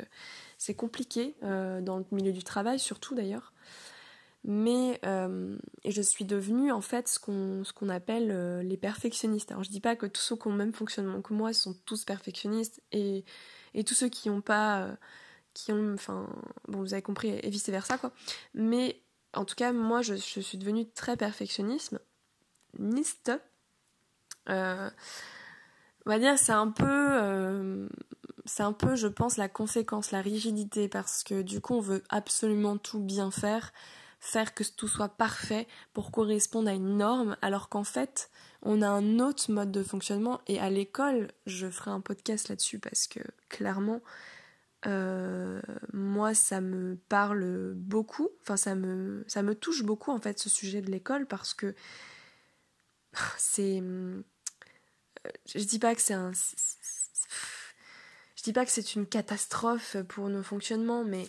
[0.57, 3.53] c'est compliqué euh, dans le milieu du travail, surtout d'ailleurs.
[4.43, 9.51] Mais euh, et je suis devenue en fait ce qu'on qu'on appelle euh, les perfectionnistes.
[9.51, 11.75] Alors je dis pas que tous ceux qui ont le même fonctionnement que moi sont
[11.85, 13.25] tous perfectionnistes et,
[13.75, 14.97] et tous ceux qui n'ont pas
[15.55, 16.29] qui ont enfin
[16.67, 18.11] bon vous avez compris et vice versa quoi.
[18.53, 19.01] Mais
[19.33, 21.99] en tout cas moi je, je suis devenue très perfectionniste.
[22.77, 23.31] Niste.
[24.47, 24.91] on
[26.05, 27.87] va dire c'est un peu
[28.45, 32.03] c'est un peu, je pense, la conséquence, la rigidité, parce que du coup, on veut
[32.09, 33.73] absolument tout bien faire,
[34.19, 38.29] faire que tout soit parfait pour correspondre à une norme, alors qu'en fait,
[38.61, 40.41] on a un autre mode de fonctionnement.
[40.47, 44.01] Et à l'école, je ferai un podcast là-dessus, parce que clairement,
[44.87, 45.61] euh,
[45.93, 50.49] moi, ça me parle beaucoup, enfin, ça me, ça me touche beaucoup, en fait, ce
[50.49, 51.75] sujet de l'école, parce que
[53.37, 53.79] c'est.
[53.81, 54.21] Euh,
[55.47, 56.31] je dis pas que c'est un
[58.45, 61.27] dis pas que c'est une catastrophe pour nos fonctionnements, mais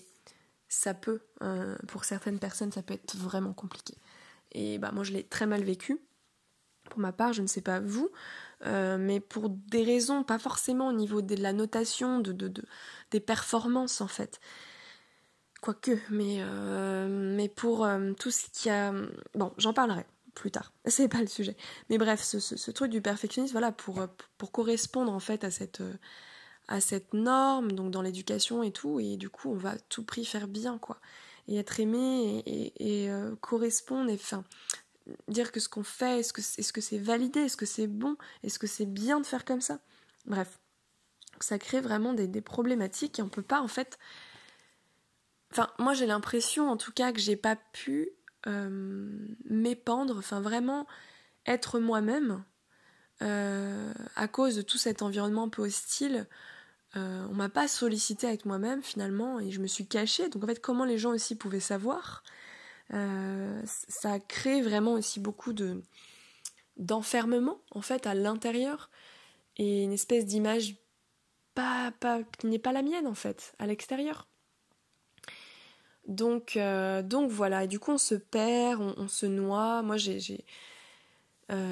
[0.69, 3.95] ça peut, euh, pour certaines personnes, ça peut être vraiment compliqué.
[4.53, 5.99] Et bah moi je l'ai très mal vécu.
[6.85, 8.11] Pour ma part, je ne sais pas vous,
[8.65, 12.63] euh, mais pour des raisons, pas forcément au niveau de la notation, de, de,
[13.11, 14.41] des performances en fait.
[15.61, 17.89] Quoique, mais, euh, mais pour
[18.19, 18.93] tout ce qui a...
[19.35, 21.57] Bon, j'en parlerai plus tard, c'est pas le sujet.
[21.91, 24.07] Mais bref, ce, truc du perfectionnisme, voilà, pour,
[24.39, 25.83] pour correspondre en fait à cette
[26.69, 30.25] à cette norme, donc dans l'éducation et tout, et du coup on va tout prix
[30.25, 30.99] faire bien, quoi.
[31.49, 34.45] Et être aimé et, euh, correspondre, et enfin,
[35.29, 38.17] dire que ce qu'on fait, est-ce que c'est -ce c'est validé, est-ce que c'est bon,
[38.43, 39.81] est-ce que c'est bien de faire comme ça?
[40.27, 40.59] Bref,
[41.41, 43.99] ça crée vraiment des, problématiques et on peut pas en fait.
[45.53, 48.11] Enfin, moi j'ai l'impression en tout cas que j'ai pas pu
[48.47, 50.87] euh, m'épandre, enfin vraiment
[51.47, 52.45] être moi-même
[53.23, 56.27] euh, à cause de tout cet environnement un peu hostile
[56.97, 60.29] euh, on m'a pas sollicité avec moi-même finalement et je me suis cachée.
[60.29, 62.23] Donc en fait, comment les gens aussi pouvaient savoir?
[62.95, 65.83] Euh, Ça a créé vraiment aussi beaucoup de
[66.77, 68.91] d'enfermement en fait à l'intérieur
[69.57, 70.77] et une espèce d'image
[71.55, 74.29] pas, pas qui n'est pas la mienne en fait à l'extérieur.
[76.07, 79.83] Donc euh, donc voilà et du coup on se perd, on, se noie.
[79.83, 80.19] Moi j'ai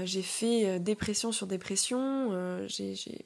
[0.04, 2.66] j'ai fait dépression sur dépression.
[2.66, 3.24] j'ai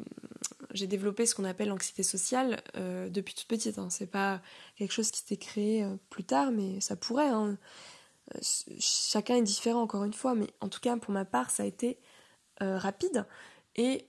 [0.87, 3.79] développé ce qu'on appelle l'anxiété sociale euh, depuis toute petite.
[3.79, 3.91] Hein.
[3.91, 4.41] C'est pas
[4.77, 7.29] quelque chose qui s'est créé euh, plus tard, mais ça pourrait.
[7.29, 7.59] Hein.
[8.35, 8.39] Euh,
[8.79, 11.67] chacun est différent, encore une fois, mais en tout cas, pour ma part, ça a
[11.67, 11.99] été
[12.61, 13.25] rapide.
[13.77, 14.09] Et,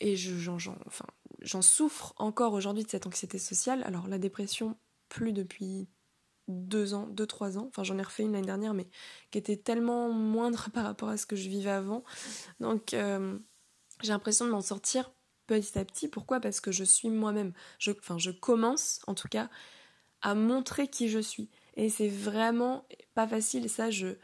[0.00, 1.06] et j'en enfin,
[1.60, 3.84] souffre encore aujourd'hui de cette anxiété sociale.
[3.84, 4.76] Alors, la dépression,
[5.08, 5.86] plus depuis
[6.48, 7.66] deux ans, deux, trois ans.
[7.68, 8.88] Enfin, j'en ai refait une l'année dernière, mais
[9.30, 12.02] qui était tellement moindre par rapport à ce que je vivais avant.
[12.58, 12.96] Donc,
[14.02, 15.12] j'ai l'impression de m'en sortir
[15.58, 16.08] petit à petit.
[16.08, 16.40] Pourquoi?
[16.40, 17.52] Parce que je suis moi-même.
[17.78, 19.48] Je, enfin, je commence, en tout cas,
[20.22, 21.48] à montrer qui je suis.
[21.76, 22.84] Et c'est vraiment
[23.14, 23.68] pas facile.
[23.68, 24.16] Ça, je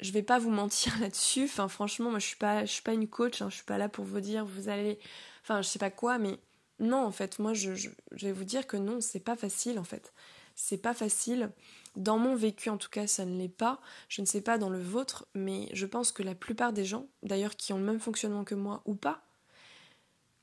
[0.00, 1.44] je vais pas vous mentir là-dessus.
[1.44, 3.42] Enfin, franchement, moi, je suis pas, je suis pas une coach.
[3.42, 3.50] Hein.
[3.50, 4.98] Je suis pas là pour vous dire, vous allez,
[5.42, 6.38] enfin, je sais pas quoi, mais
[6.78, 7.70] non, en fait, moi, je,
[8.12, 10.12] vais vous dire que non, c'est pas facile, en fait.
[10.54, 11.50] C'est pas facile.
[11.96, 13.80] Dans mon vécu, en tout cas, ça ne l'est pas.
[14.08, 17.06] Je ne sais pas dans le vôtre, mais je pense que la plupart des gens,
[17.22, 19.25] d'ailleurs, qui ont le même fonctionnement que moi ou pas,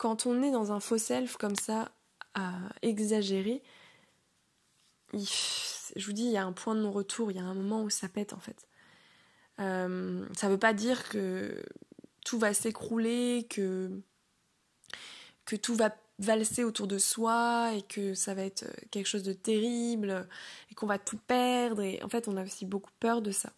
[0.04, 1.89] quand on est dans un faux self comme ça,
[2.34, 3.63] à exagérer,
[5.13, 7.84] je vous dis, il y a un point de non-retour, il y a un moment
[7.84, 8.68] où ça pète, en fait.
[9.62, 11.63] Euh, ça veut pas dire que
[12.26, 14.02] tout va s'écrouler, que,
[15.46, 19.32] que tout va valser autour de soi et que ça va être quelque chose de
[19.32, 20.28] terrible
[20.70, 21.82] et qu'on va tout perdre.
[21.82, 23.54] Et en fait, on a aussi beaucoup peur de ça.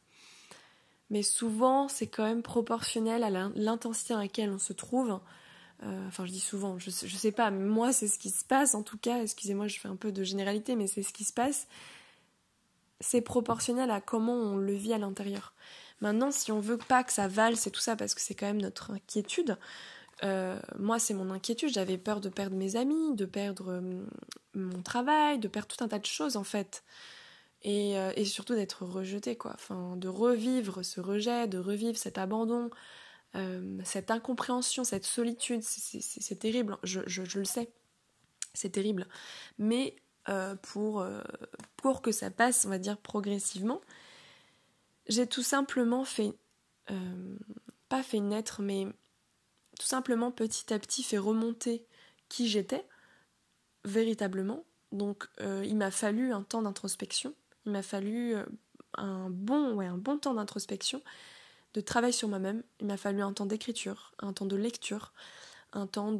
[1.09, 5.19] Mais souvent, c'est quand même proportionnel à l'intensité à laquelle on se trouve.
[5.83, 8.45] Euh, enfin, je dis souvent, je je sais pas, mais moi, c'est ce qui se
[8.45, 9.21] passe en tout cas.
[9.21, 11.67] Excusez-moi, je fais un peu de généralité, mais c'est ce qui se passe.
[13.01, 15.53] C'est proportionnel à comment on le vit à l'intérieur.
[16.01, 18.45] Maintenant, si on veut pas que ça valse et tout ça, parce que c'est quand
[18.45, 19.57] même notre inquiétude,
[20.23, 24.05] euh, moi c'est mon inquiétude, j'avais peur de perdre mes amis, de perdre euh,
[24.53, 26.83] mon travail, de perdre tout un tas de choses en fait.
[27.63, 29.51] Et, surtout d'être rejeté, quoi.
[29.55, 32.69] Enfin, de revivre ce rejet, de revivre cet abandon,
[33.83, 37.69] cette incompréhension, cette solitude, c'est terrible, je, je, le sais,
[38.53, 39.07] c'est terrible.
[39.57, 39.95] Mais
[40.61, 41.05] pour,
[41.77, 43.81] pour que ça passe, on va dire progressivement,
[45.07, 46.33] j'ai tout simplement fait,
[46.91, 47.37] euh,
[47.89, 48.87] pas fait naître, mais
[49.79, 51.85] tout simplement petit à petit fait remonter
[52.29, 52.85] qui j'étais
[53.83, 54.63] véritablement.
[54.91, 57.33] Donc euh, il m'a fallu un temps d'introspection,
[57.65, 58.45] il m'a fallu euh,
[58.95, 61.01] un bon, ouais, un bon temps d'introspection,
[61.75, 65.11] de travail sur moi-même, il m'a fallu un temps d'écriture, un temps de lecture,
[65.73, 66.17] un temps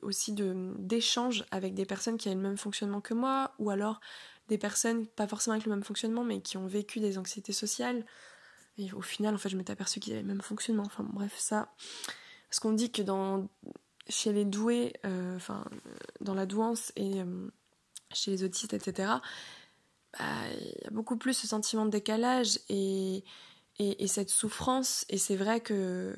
[0.00, 4.00] aussi d'échange avec des personnes qui avaient le même fonctionnement que moi, ou alors
[4.48, 8.06] des personnes, pas forcément avec le même fonctionnement, mais qui ont vécu des anxiétés sociales.
[8.78, 10.84] Et au final, en fait, je m'étais aperçue qu'ils avaient le même fonctionnement.
[10.86, 11.74] Enfin, bref, ça.
[12.48, 13.46] Parce qu'on dit que dans,
[14.08, 15.64] chez les doués, euh, enfin,
[16.20, 17.50] dans la douance et euh,
[18.10, 19.12] chez les autistes, etc.,
[20.18, 20.24] bah,
[20.60, 23.22] il y a beaucoup plus ce sentiment de décalage et,
[23.78, 25.04] et, cette souffrance.
[25.08, 26.14] Et c'est vrai que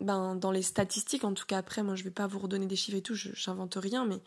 [0.00, 2.76] ben, dans les statistiques, en tout cas après, moi je vais pas vous redonner des
[2.76, 4.20] chiffres et tout, j'invente rien, mais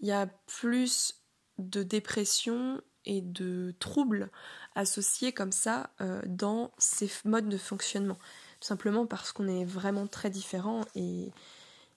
[0.00, 1.22] il y a plus
[1.58, 4.30] de dépression et de troubles
[4.74, 8.18] associés comme ça euh, dans ces modes de fonctionnement.
[8.60, 11.32] Tout simplement parce qu'on est vraiment très différents et,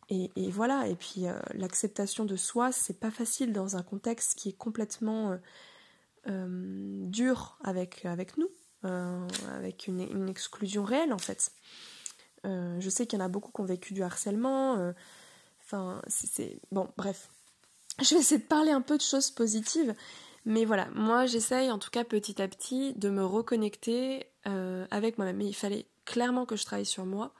[0.09, 0.87] et, voilà.
[0.87, 5.37] Et puis euh, l'acceptation de soi, c'est pas facile dans un contexte qui est complètement
[6.27, 8.49] euh, dur avec, avec nous,
[9.55, 11.51] avec une, une, exclusion réelle en fait.
[12.43, 14.93] je sais qu'il y en a beaucoup qui ont vécu du harcèlement.
[15.61, 16.59] Enfin, c'est.
[16.71, 17.29] Bon, bref,
[18.01, 19.95] je vais essayer de parler un peu de choses positives.
[20.45, 25.17] Mais voilà, moi j'essaye en tout cas petit à petit de me reconnecter euh, avec
[25.17, 25.41] moi-même.
[25.41, 27.33] Il fallait clairement que je travaille sur moi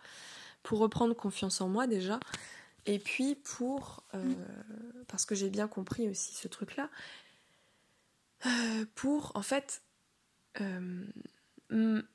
[0.64, 2.20] pour reprendre confiance en moi déjà.
[2.88, 4.04] Et puis pour...
[4.16, 4.34] Euh,
[5.08, 6.90] parce que j'ai bien compris aussi ce truc-là.
[8.48, 9.84] Euh, pour en fait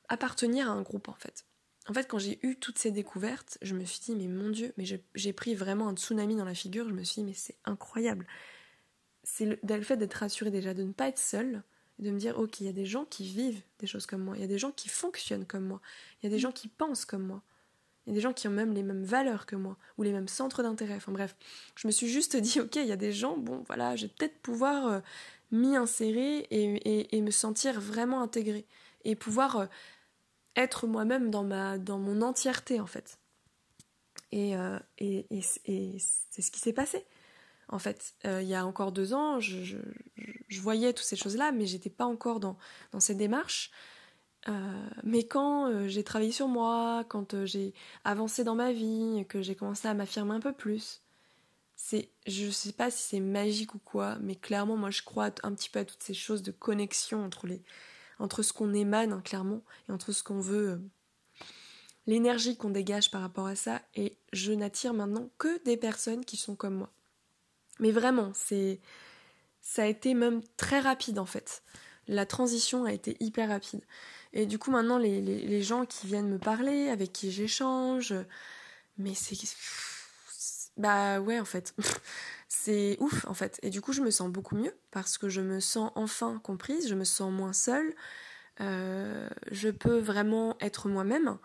[0.07, 1.45] appartenir à un groupe en fait.
[1.87, 4.71] En fait, quand j'ai eu toutes ces découvertes, je me suis dit, mais mon Dieu,
[4.77, 4.85] mais
[5.15, 6.87] j'ai pris vraiment un tsunami dans la figure.
[6.87, 8.27] Je me suis dit, mais c'est incroyable.
[9.23, 11.63] C'est le, fait d'être rassurée déjà, de ne pas être seule,
[11.99, 14.35] de me dire, ok, il y a des gens qui vivent des choses comme moi,
[14.35, 15.81] il y a des gens qui fonctionnent comme moi,
[16.21, 17.43] il y a des gens qui pensent comme moi,
[18.05, 20.11] il y a des gens qui ont même les mêmes valeurs que moi, ou les
[20.11, 20.95] mêmes centres d'intérêt.
[20.95, 21.35] Enfin bref,
[21.75, 24.13] je me suis juste dit, ok, il y a des gens, bon voilà, je vais
[24.17, 24.99] peut-être pouvoir euh,
[25.51, 28.65] m'y insérer et, me sentir vraiment intégrée,
[29.05, 29.57] et pouvoir...
[29.57, 29.65] Euh,
[30.55, 31.43] être moi-même dans,
[31.77, 33.19] dans mon entièreté en fait.
[34.31, 35.41] Et, euh, et, et,
[35.99, 37.05] c'est ce qui s'est passé.
[37.67, 41.51] En fait, euh, il y a encore deux ans, je, je, voyais toutes ces choses-là,
[41.51, 42.57] mais j'étais pas encore dans,
[42.91, 43.71] dans ces démarches.
[45.03, 49.87] Mais quand j'ai travaillé sur moi, quand j'ai avancé dans ma vie, que j'ai commencé
[49.87, 51.01] à m'affirmer un peu plus,
[51.75, 55.53] c'est, je sais pas si c'est magique ou quoi, mais clairement, moi, je crois un
[55.53, 57.61] petit peu à toutes ces choses de connexion entre les,
[58.19, 60.77] entre ce qu'on émane hein, clairement et entre ce qu'on veut, euh,
[62.07, 63.81] l'énergie qu'on dégage par rapport à ça.
[63.95, 66.89] Et je n'attire maintenant que des personnes qui sont comme moi.
[67.79, 68.79] Mais vraiment, c'est
[69.61, 71.63] ça a été même très rapide en fait.
[72.07, 73.81] La transition a été hyper rapide.
[74.33, 78.13] Et du coup maintenant les, les gens qui viennent me parler, avec qui j'échange,
[78.97, 79.35] mais c'est
[80.77, 81.75] bah ouais en fait.
[82.47, 83.59] c'est ouf en fait.
[83.63, 86.89] Et du coup, je me sens beaucoup mieux parce que je me sens enfin comprise,
[86.89, 87.93] je me sens moins seule.
[88.59, 91.37] Euh, je peux vraiment être moi-même.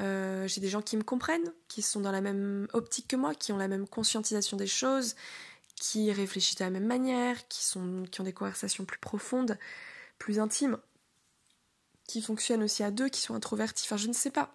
[0.00, 3.34] Euh, j'ai des gens qui me comprennent, qui sont dans la même optique que moi,
[3.34, 5.16] qui ont la même conscientisation des choses,
[5.76, 9.58] qui réfléchissent de la même manière, qui, sont, qui ont des conversations plus profondes,
[10.18, 10.78] plus intimes,
[12.06, 14.54] qui fonctionnent aussi à deux, qui sont introvertis, enfin je ne sais pas.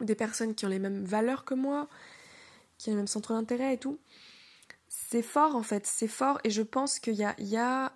[0.00, 1.88] Des personnes qui ont les mêmes valeurs que moi,
[2.82, 3.98] qui ont les mêmes centres d'intérêt et tout.
[4.88, 7.92] C'est fort en fait, c'est fort et je pense qu'il y a, a,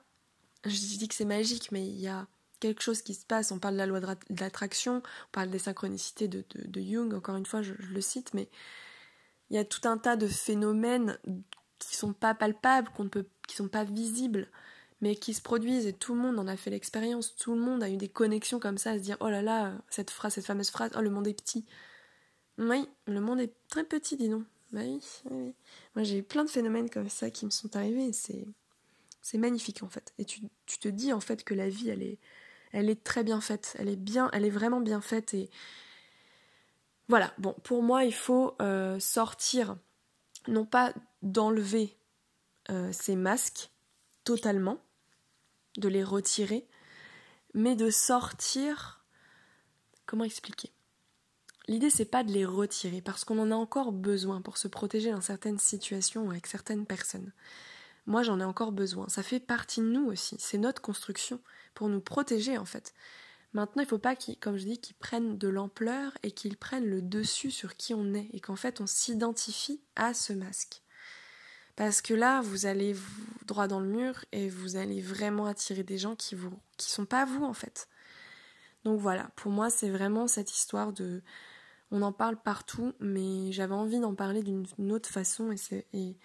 [0.64, 2.26] je dis que c'est magique, mais il y a
[2.60, 3.52] quelque chose qui se passe.
[3.52, 4.06] On parle de la loi de
[4.40, 6.44] l'attraction, on parle des synchronicités de,
[6.76, 8.48] Jung, encore une fois, je, le cite, mais
[9.50, 11.18] il y a tout un tas de phénomènes
[11.78, 14.48] qui sont pas palpables, qu'on peut, qui sont pas visibles,
[15.00, 17.34] mais qui se produisent et tout le monde en a fait l'expérience.
[17.36, 19.74] Tout le monde a eu des connexions comme ça, à se dire oh là là,
[19.90, 21.66] cette phrase, cette fameuse phrase, oh le monde est petit.
[22.58, 24.44] Oui, le monde est très petit, dis donc.
[24.72, 25.54] Bah oui.
[25.94, 28.12] Moi j'ai eu plein de phénomènes comme ça qui me sont arrivés.
[28.12, 28.46] C'est
[29.22, 30.12] c'est magnifique en fait.
[30.18, 32.18] Et tu, tu, te dis en fait que la vie elle est
[32.72, 33.74] elle est très bien faite.
[33.78, 35.50] Elle est bien, elle est vraiment bien faite et
[37.08, 37.32] voilà.
[37.38, 39.76] Bon, pour moi il faut euh, sortir,
[40.48, 40.92] non pas
[41.22, 41.96] d'enlever
[42.70, 43.70] euh, ces masques
[44.24, 44.82] totalement,
[45.76, 46.66] de les retirer,
[47.54, 49.04] mais de sortir.
[50.04, 50.70] Comment expliquer?
[51.68, 55.10] L'idée c'est pas de les retirer parce qu'on en a encore besoin pour se protéger
[55.10, 57.32] dans certaines situations ou avec certaines personnes.
[58.06, 59.08] Moi j'en ai encore besoin.
[59.08, 60.36] Ça fait partie de nous aussi.
[60.38, 61.40] C'est notre construction
[61.74, 62.94] pour nous protéger en fait.
[63.52, 66.84] Maintenant, il faut pas qu'ils, comme je dis, qu'ils prennent de l'ampleur et qu'ils prennent
[66.84, 70.82] le dessus sur qui on est et qu'en fait on s'identifie à ce masque.
[71.74, 72.94] Parce que là, vous allez
[73.46, 77.06] droit dans le mur et vous allez vraiment attirer des gens qui vous qui sont
[77.06, 77.88] pas vous en fait.
[78.84, 81.22] Donc voilà, pour moi, c'est vraiment cette histoire de
[81.90, 85.54] on en parle partout, mais j'avais envie d'en parler d'une autre façon
[85.92, 86.16] et,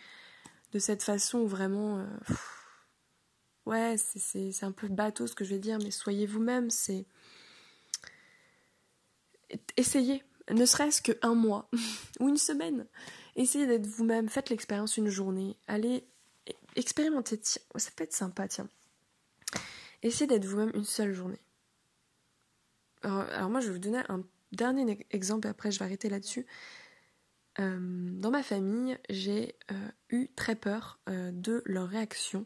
[0.71, 2.05] de cette façon vraiment euh,
[3.65, 7.05] ouais, c'est, un peu bateau ce que je vais dire, mais soyez vous-même, c'est
[9.77, 11.69] essayez, ne serait-ce qu'un mois
[12.19, 12.87] ou une semaine.
[13.35, 16.05] Essayez d'être vous-même, faites l'expérience une journée, allez
[16.75, 18.67] expérimenter, ça peut être sympa, tiens.
[20.03, 21.39] Essayez d'être vous-même une seule journée.
[23.03, 26.45] Alors, moi, je vais vous donner un dernier exemple après je vais arrêter là-dessus.
[27.59, 32.45] Euh, dans ma famille, j'ai euh, eu très peur euh, de leur réaction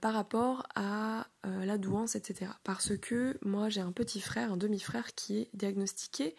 [0.00, 2.48] par rapport à la douance, etc.
[2.62, 6.36] Parce que moi, j'ai un petit frère, un demi-frère qui est diagnostiqué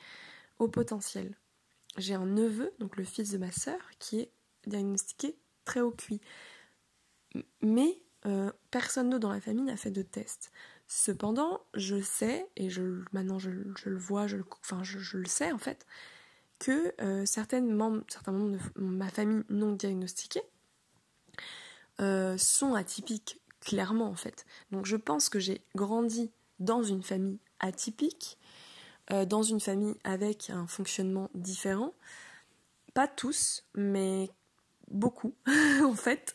[0.57, 1.36] au potentiel
[1.97, 4.32] j'ai un neveu, donc le fils de ma sœur, qui est
[4.68, 6.22] diagnostiqué très haut QI.
[7.61, 8.01] Mais
[8.72, 10.51] personne d'autre dans la famille n'a fait de test.
[10.88, 15.58] Cependant, je sais, et je, maintenant je, le vois, je, enfin je, le sais en
[15.58, 15.86] fait,
[16.60, 20.44] que euh, certaines membres, certains membres de ma famille non diagnostiqués
[22.02, 24.46] euh, sont atypiques, clairement en fait.
[24.72, 28.38] Donc je pense que j'ai grandi dans une famille atypique,
[29.12, 31.94] euh, dans une famille avec un fonctionnement différent.
[32.94, 34.30] Pas tous, mais
[34.90, 35.34] beaucoup,
[35.84, 36.34] en fait.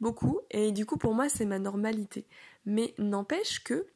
[0.00, 0.40] Beaucoup.
[0.50, 2.24] Et du coup, pour moi, c'est ma normalité.
[2.68, 3.86] Mais n'empêche que,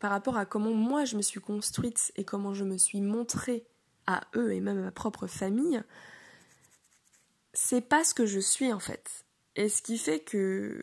[0.00, 3.64] par rapport à comment moi je me suis construite et comment je me suis montrée
[4.08, 5.80] à eux et même à ma propre famille,
[7.52, 9.24] c'est pas ce que je suis en fait.
[9.54, 10.82] Et ce qui fait que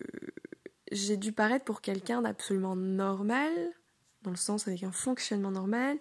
[0.94, 3.52] j'ai dû paraître pour quelqu'un d'absolument normal,
[4.22, 5.98] dans le sens avec un fonctionnement normal,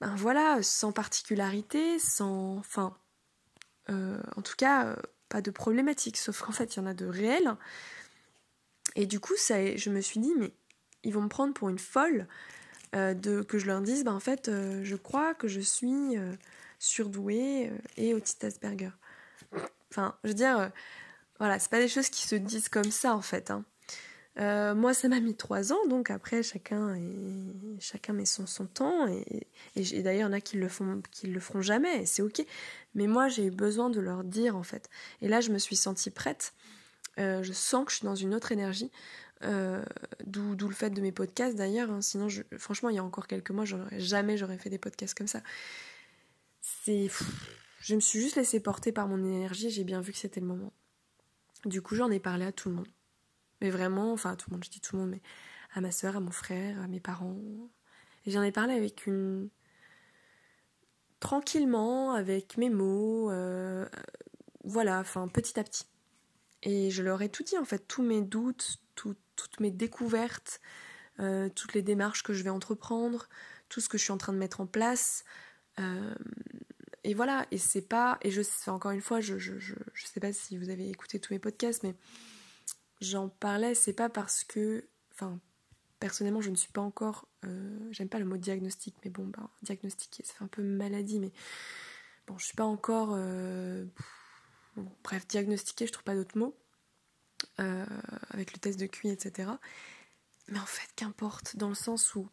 [0.00, 2.58] ben voilà, sans particularité, sans.
[2.58, 2.96] Enfin.
[3.88, 4.96] Euh, en tout cas, euh,
[5.28, 7.56] pas de problématique, sauf qu'en fait, il y en a de réels.
[8.96, 10.52] Et du coup, ça, je me suis dit, mais
[11.04, 12.26] ils vont me prendre pour une folle
[12.96, 16.16] euh, de, que je leur dise, ben en fait, je crois que je suis
[16.80, 18.90] surdouée et autiste Asperger.
[19.90, 20.72] Enfin, je veux dire,
[21.38, 23.50] voilà, c'est pas des choses qui se disent comme ça, en fait.
[23.50, 23.64] Hein.
[24.38, 26.98] Euh, moi, ça m'a mis trois ans, donc après, chacun,
[27.78, 29.06] chacun met son, son temps.
[29.06, 32.06] Et, et, d'ailleurs, il y en a qui le, font, qui le feront jamais, et
[32.06, 32.44] c'est ok.
[32.94, 34.90] Mais moi, j'ai eu besoin de leur dire, en fait.
[35.22, 36.52] Et là, je me suis sentie prête.
[37.18, 38.90] Euh, je sens que je suis dans une autre énergie.
[39.42, 39.84] Euh,
[40.24, 41.90] d'où, le fait de mes podcasts, d'ailleurs.
[41.90, 42.00] Hein.
[42.00, 45.42] Sinon, franchement, il y a encore quelques mois, jamais j'aurais fait des podcasts comme ça.
[46.60, 47.10] C'est...
[47.80, 50.46] Je me suis juste laissée porter par mon énergie, j'ai bien vu que c'était le
[50.46, 50.72] moment.
[51.64, 52.88] Du coup, j'en ai parlé à tout le monde.
[53.60, 55.22] Mais vraiment, enfin tout le monde, je dis tout le monde, mais
[55.74, 57.36] à ma soeur, à mon frère, à mes parents.
[58.26, 59.50] J'en ai parlé avec une...
[61.20, 63.86] tranquillement, avec mes mots, euh,
[64.64, 65.86] voilà, enfin petit à petit.
[66.66, 70.60] Et je leur ai tout dit en fait, tous mes doutes, toutes mes découvertes,
[71.20, 73.28] euh, toutes les démarches que je vais entreprendre,
[73.68, 75.24] tout ce que je suis en train de mettre en place.
[75.78, 76.14] Euh,
[77.04, 80.18] et voilà, et c'est pas, et je encore une fois, je, je, je, je sais
[80.18, 81.94] pas si vous avez écouté tous mes podcasts, mais
[83.00, 84.84] j'en parlais, c'est pas parce que.
[85.12, 85.38] Enfin,
[86.00, 87.28] personnellement, je ne suis pas encore.
[87.44, 91.20] Euh, j'aime pas le mot diagnostic, mais bon, ben, diagnostiquer, ça fait un peu maladie,
[91.20, 91.30] mais.
[92.26, 93.16] Bon, je suis pas encore.
[94.78, 96.56] Euh, bref, diagnostiquer, je trouve pas d'autres mots,
[97.58, 99.50] avec le test de QI, etc.
[100.48, 102.28] Mais en fait, qu'importe, dans le sens où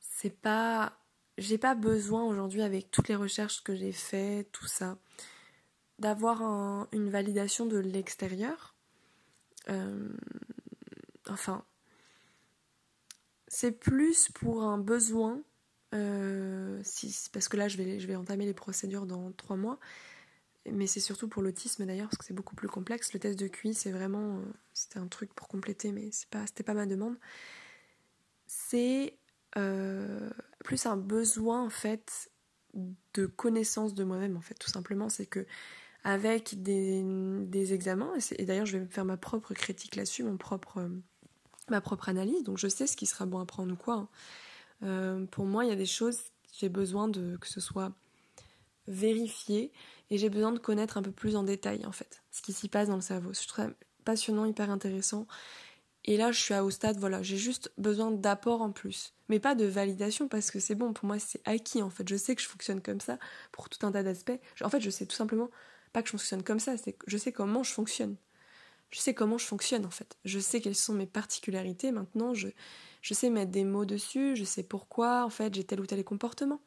[0.00, 0.98] c'est pas.
[1.38, 4.98] J'ai pas besoin aujourd'hui, avec toutes les recherches que j'ai faites, tout ça,
[5.98, 6.42] d'avoir
[6.92, 8.74] une validation de l'extérieur.
[9.70, 10.10] Euh,
[11.28, 11.64] enfin,
[13.48, 15.40] c'est plus pour un besoin,
[15.94, 16.82] euh,
[17.32, 19.78] parce que là je vais, je vais entamer les procédures dans trois mois,
[20.70, 23.12] mais c'est surtout pour l'autisme d'ailleurs, parce que c'est beaucoup plus complexe.
[23.12, 24.38] Le test de QI, c'est vraiment.
[24.38, 24.42] Euh,
[24.72, 27.16] c'était un truc pour compléter, mais c'est pas, c'était pas ma demande.
[28.46, 29.16] C'est
[29.56, 30.30] euh,
[30.64, 32.30] plus un besoin en fait
[33.12, 35.46] de connaissance de moi-même en fait tout simplement c'est que
[36.04, 40.88] avec des, examens et, d'ailleurs je vais faire ma propre critique là-dessus mon propre
[41.68, 44.08] ma propre analyse donc je sais ce qui sera bon à prendre ou quoi hein.
[44.84, 46.20] euh, pour moi il y a des choses
[46.54, 47.92] j'ai besoin de que ce soit
[48.86, 49.70] vérifié
[50.12, 52.68] et j'ai besoin de connaître un peu plus en détail en fait ce qui s'y
[52.68, 53.68] passe dans le cerveau c'est très
[54.04, 55.26] passionnant hyper intéressant
[56.04, 59.14] et là, je suis à au stade, voilà, j'ai juste besoin d'apport en plus.
[59.28, 62.08] Mais pas de validation parce que c'est bon, pour moi, c'est acquis en fait.
[62.08, 63.18] Je sais que je fonctionne comme ça
[63.52, 64.38] pour tout un tas d'aspects.
[64.62, 65.50] En fait, je sais tout simplement
[65.92, 68.16] pas que je fonctionne comme ça, c'est que je sais comment je fonctionne.
[68.90, 70.16] Je sais comment je fonctionne en fait.
[70.24, 72.34] Je sais quelles sont mes particularités maintenant.
[72.34, 72.48] Je,
[73.00, 74.36] je sais mettre des mots dessus.
[74.36, 76.60] Je sais pourquoi en fait j'ai tel ou tel comportement.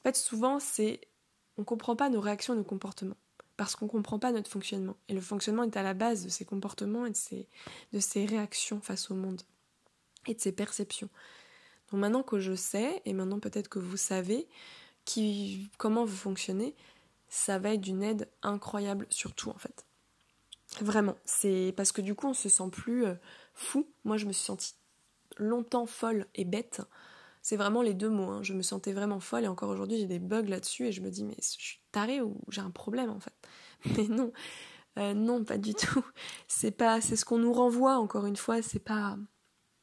[0.00, 1.00] En fait, souvent, c'est.
[1.58, 3.16] On comprend pas nos réactions et nos comportements
[3.56, 4.96] parce qu'on ne comprend pas notre fonctionnement.
[5.08, 7.12] Et le fonctionnement est à la base de ses comportements et
[7.92, 9.42] de ses réactions face au monde
[10.26, 11.08] et de ses perceptions.
[11.90, 14.48] Donc maintenant que je sais, et maintenant peut-être que vous savez
[15.04, 16.74] qui, comment vous fonctionnez,
[17.28, 19.84] ça va être d'une aide incroyable surtout en fait.
[20.80, 23.14] Vraiment, c'est parce que du coup on se sent plus euh,
[23.54, 23.86] fou.
[24.04, 24.74] Moi je me suis sentie
[25.36, 26.80] longtemps folle et bête
[27.44, 28.30] c'est vraiment les deux mots.
[28.30, 28.42] Hein.
[28.42, 31.10] Je me sentais vraiment folle et encore aujourd'hui j'ai des bugs là-dessus et je me
[31.10, 33.34] dis mais je suis tarée ou j'ai un problème en fait.
[33.98, 34.32] Mais non,
[34.98, 36.02] euh, non pas du tout.
[36.48, 38.62] C'est pas, c'est ce qu'on nous renvoie encore une fois.
[38.62, 39.18] C'est pas,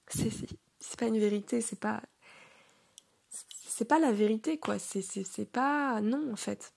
[0.07, 0.32] c'est,
[0.80, 1.62] c'est pas une vérité.
[1.62, 2.01] C'est pas,
[3.30, 4.80] c'est pas la vérité quoi.
[4.80, 6.74] C'est, c'est, pas non en fait.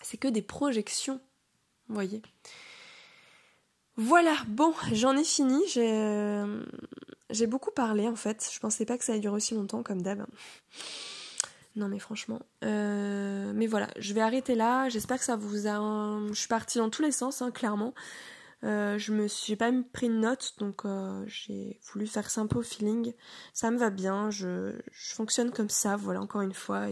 [0.00, 1.20] C'est que des projections.
[1.88, 2.22] Voyez.
[3.96, 5.60] Voilà, bon, j'en ai fini.
[5.66, 6.44] J'ai,
[7.34, 8.48] j'ai beaucoup parlé en fait.
[8.52, 10.24] Je pensais pas que ça allait durer aussi longtemps comme d'hab.
[11.76, 12.40] Non mais franchement.
[12.62, 14.88] Euh, mais voilà, je vais arrêter là.
[14.88, 16.20] J'espère que ça vous a.
[16.28, 17.94] Je suis partie dans tous les sens, hein, clairement.
[18.62, 20.84] Euh, je me suis pas pris de notes, donc
[21.26, 23.12] j'ai voulu faire ça un peu au feeling.
[23.52, 26.86] Ça me va bien, je, fonctionne comme ça, voilà, encore une fois.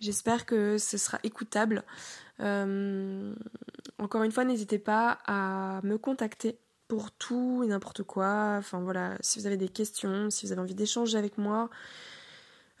[0.00, 1.82] J'espère que ce sera écoutable.
[2.38, 6.58] Encore une fois, n'hésitez pas à me contacter
[7.18, 8.56] tout et n'importe quoi.
[8.58, 11.70] Enfin voilà, si vous avez des questions, si vous avez envie d'échanger avec moi,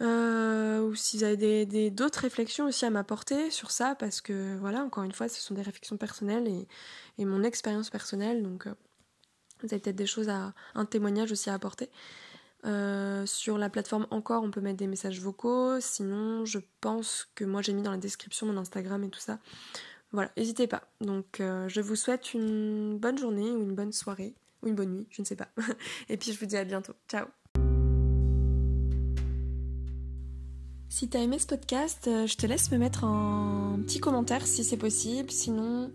[0.00, 4.56] euh, ou si vous avez des, d'autres réflexions aussi à m'apporter sur ça, parce que
[4.58, 6.48] voilà, encore une fois, ce sont des réflexions personnelles
[7.18, 8.74] et, mon expérience personnelle, donc euh,
[9.62, 11.90] vous avez peut-être des choses à, un témoignage aussi à apporter.
[12.64, 15.80] Euh, sur la plateforme encore, on peut mettre des messages vocaux.
[15.80, 19.38] Sinon, je pense que moi j'ai mis dans la description mon Instagram et tout ça.
[20.14, 20.84] Voilà, n'hésitez pas.
[21.00, 24.92] Donc euh, je vous souhaite une bonne journée ou une bonne soirée ou une bonne
[24.94, 25.48] nuit, je ne sais pas.
[26.08, 26.92] Et puis je vous dis à bientôt.
[27.08, 27.26] Ciao.
[30.88, 34.62] Si t'as aimé ce podcast, euh, je te laisse me mettre un petit commentaire si
[34.62, 35.32] c'est possible.
[35.32, 35.90] Sinon,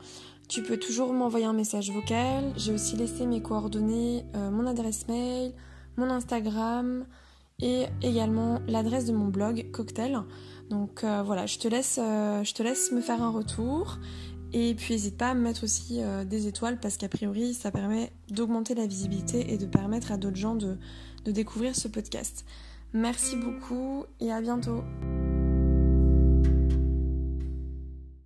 [0.50, 2.52] tu peux toujours m'envoyer un message vocal.
[2.58, 5.54] J'ai aussi laissé mes coordonnées, euh, mon adresse mail,
[5.96, 7.06] mon Instagram
[7.62, 10.20] et également l'adresse de mon blog Cocktail.
[10.70, 13.98] Donc euh, voilà, je te, laisse, euh, je te laisse me faire un retour.
[14.52, 17.70] Et puis n'hésite pas à me mettre aussi euh, des étoiles parce qu'a priori ça
[17.70, 20.78] permet d'augmenter la visibilité et de permettre à d'autres gens de,
[21.26, 22.46] de découvrir ce podcast.
[22.94, 24.84] Merci beaucoup et à bientôt.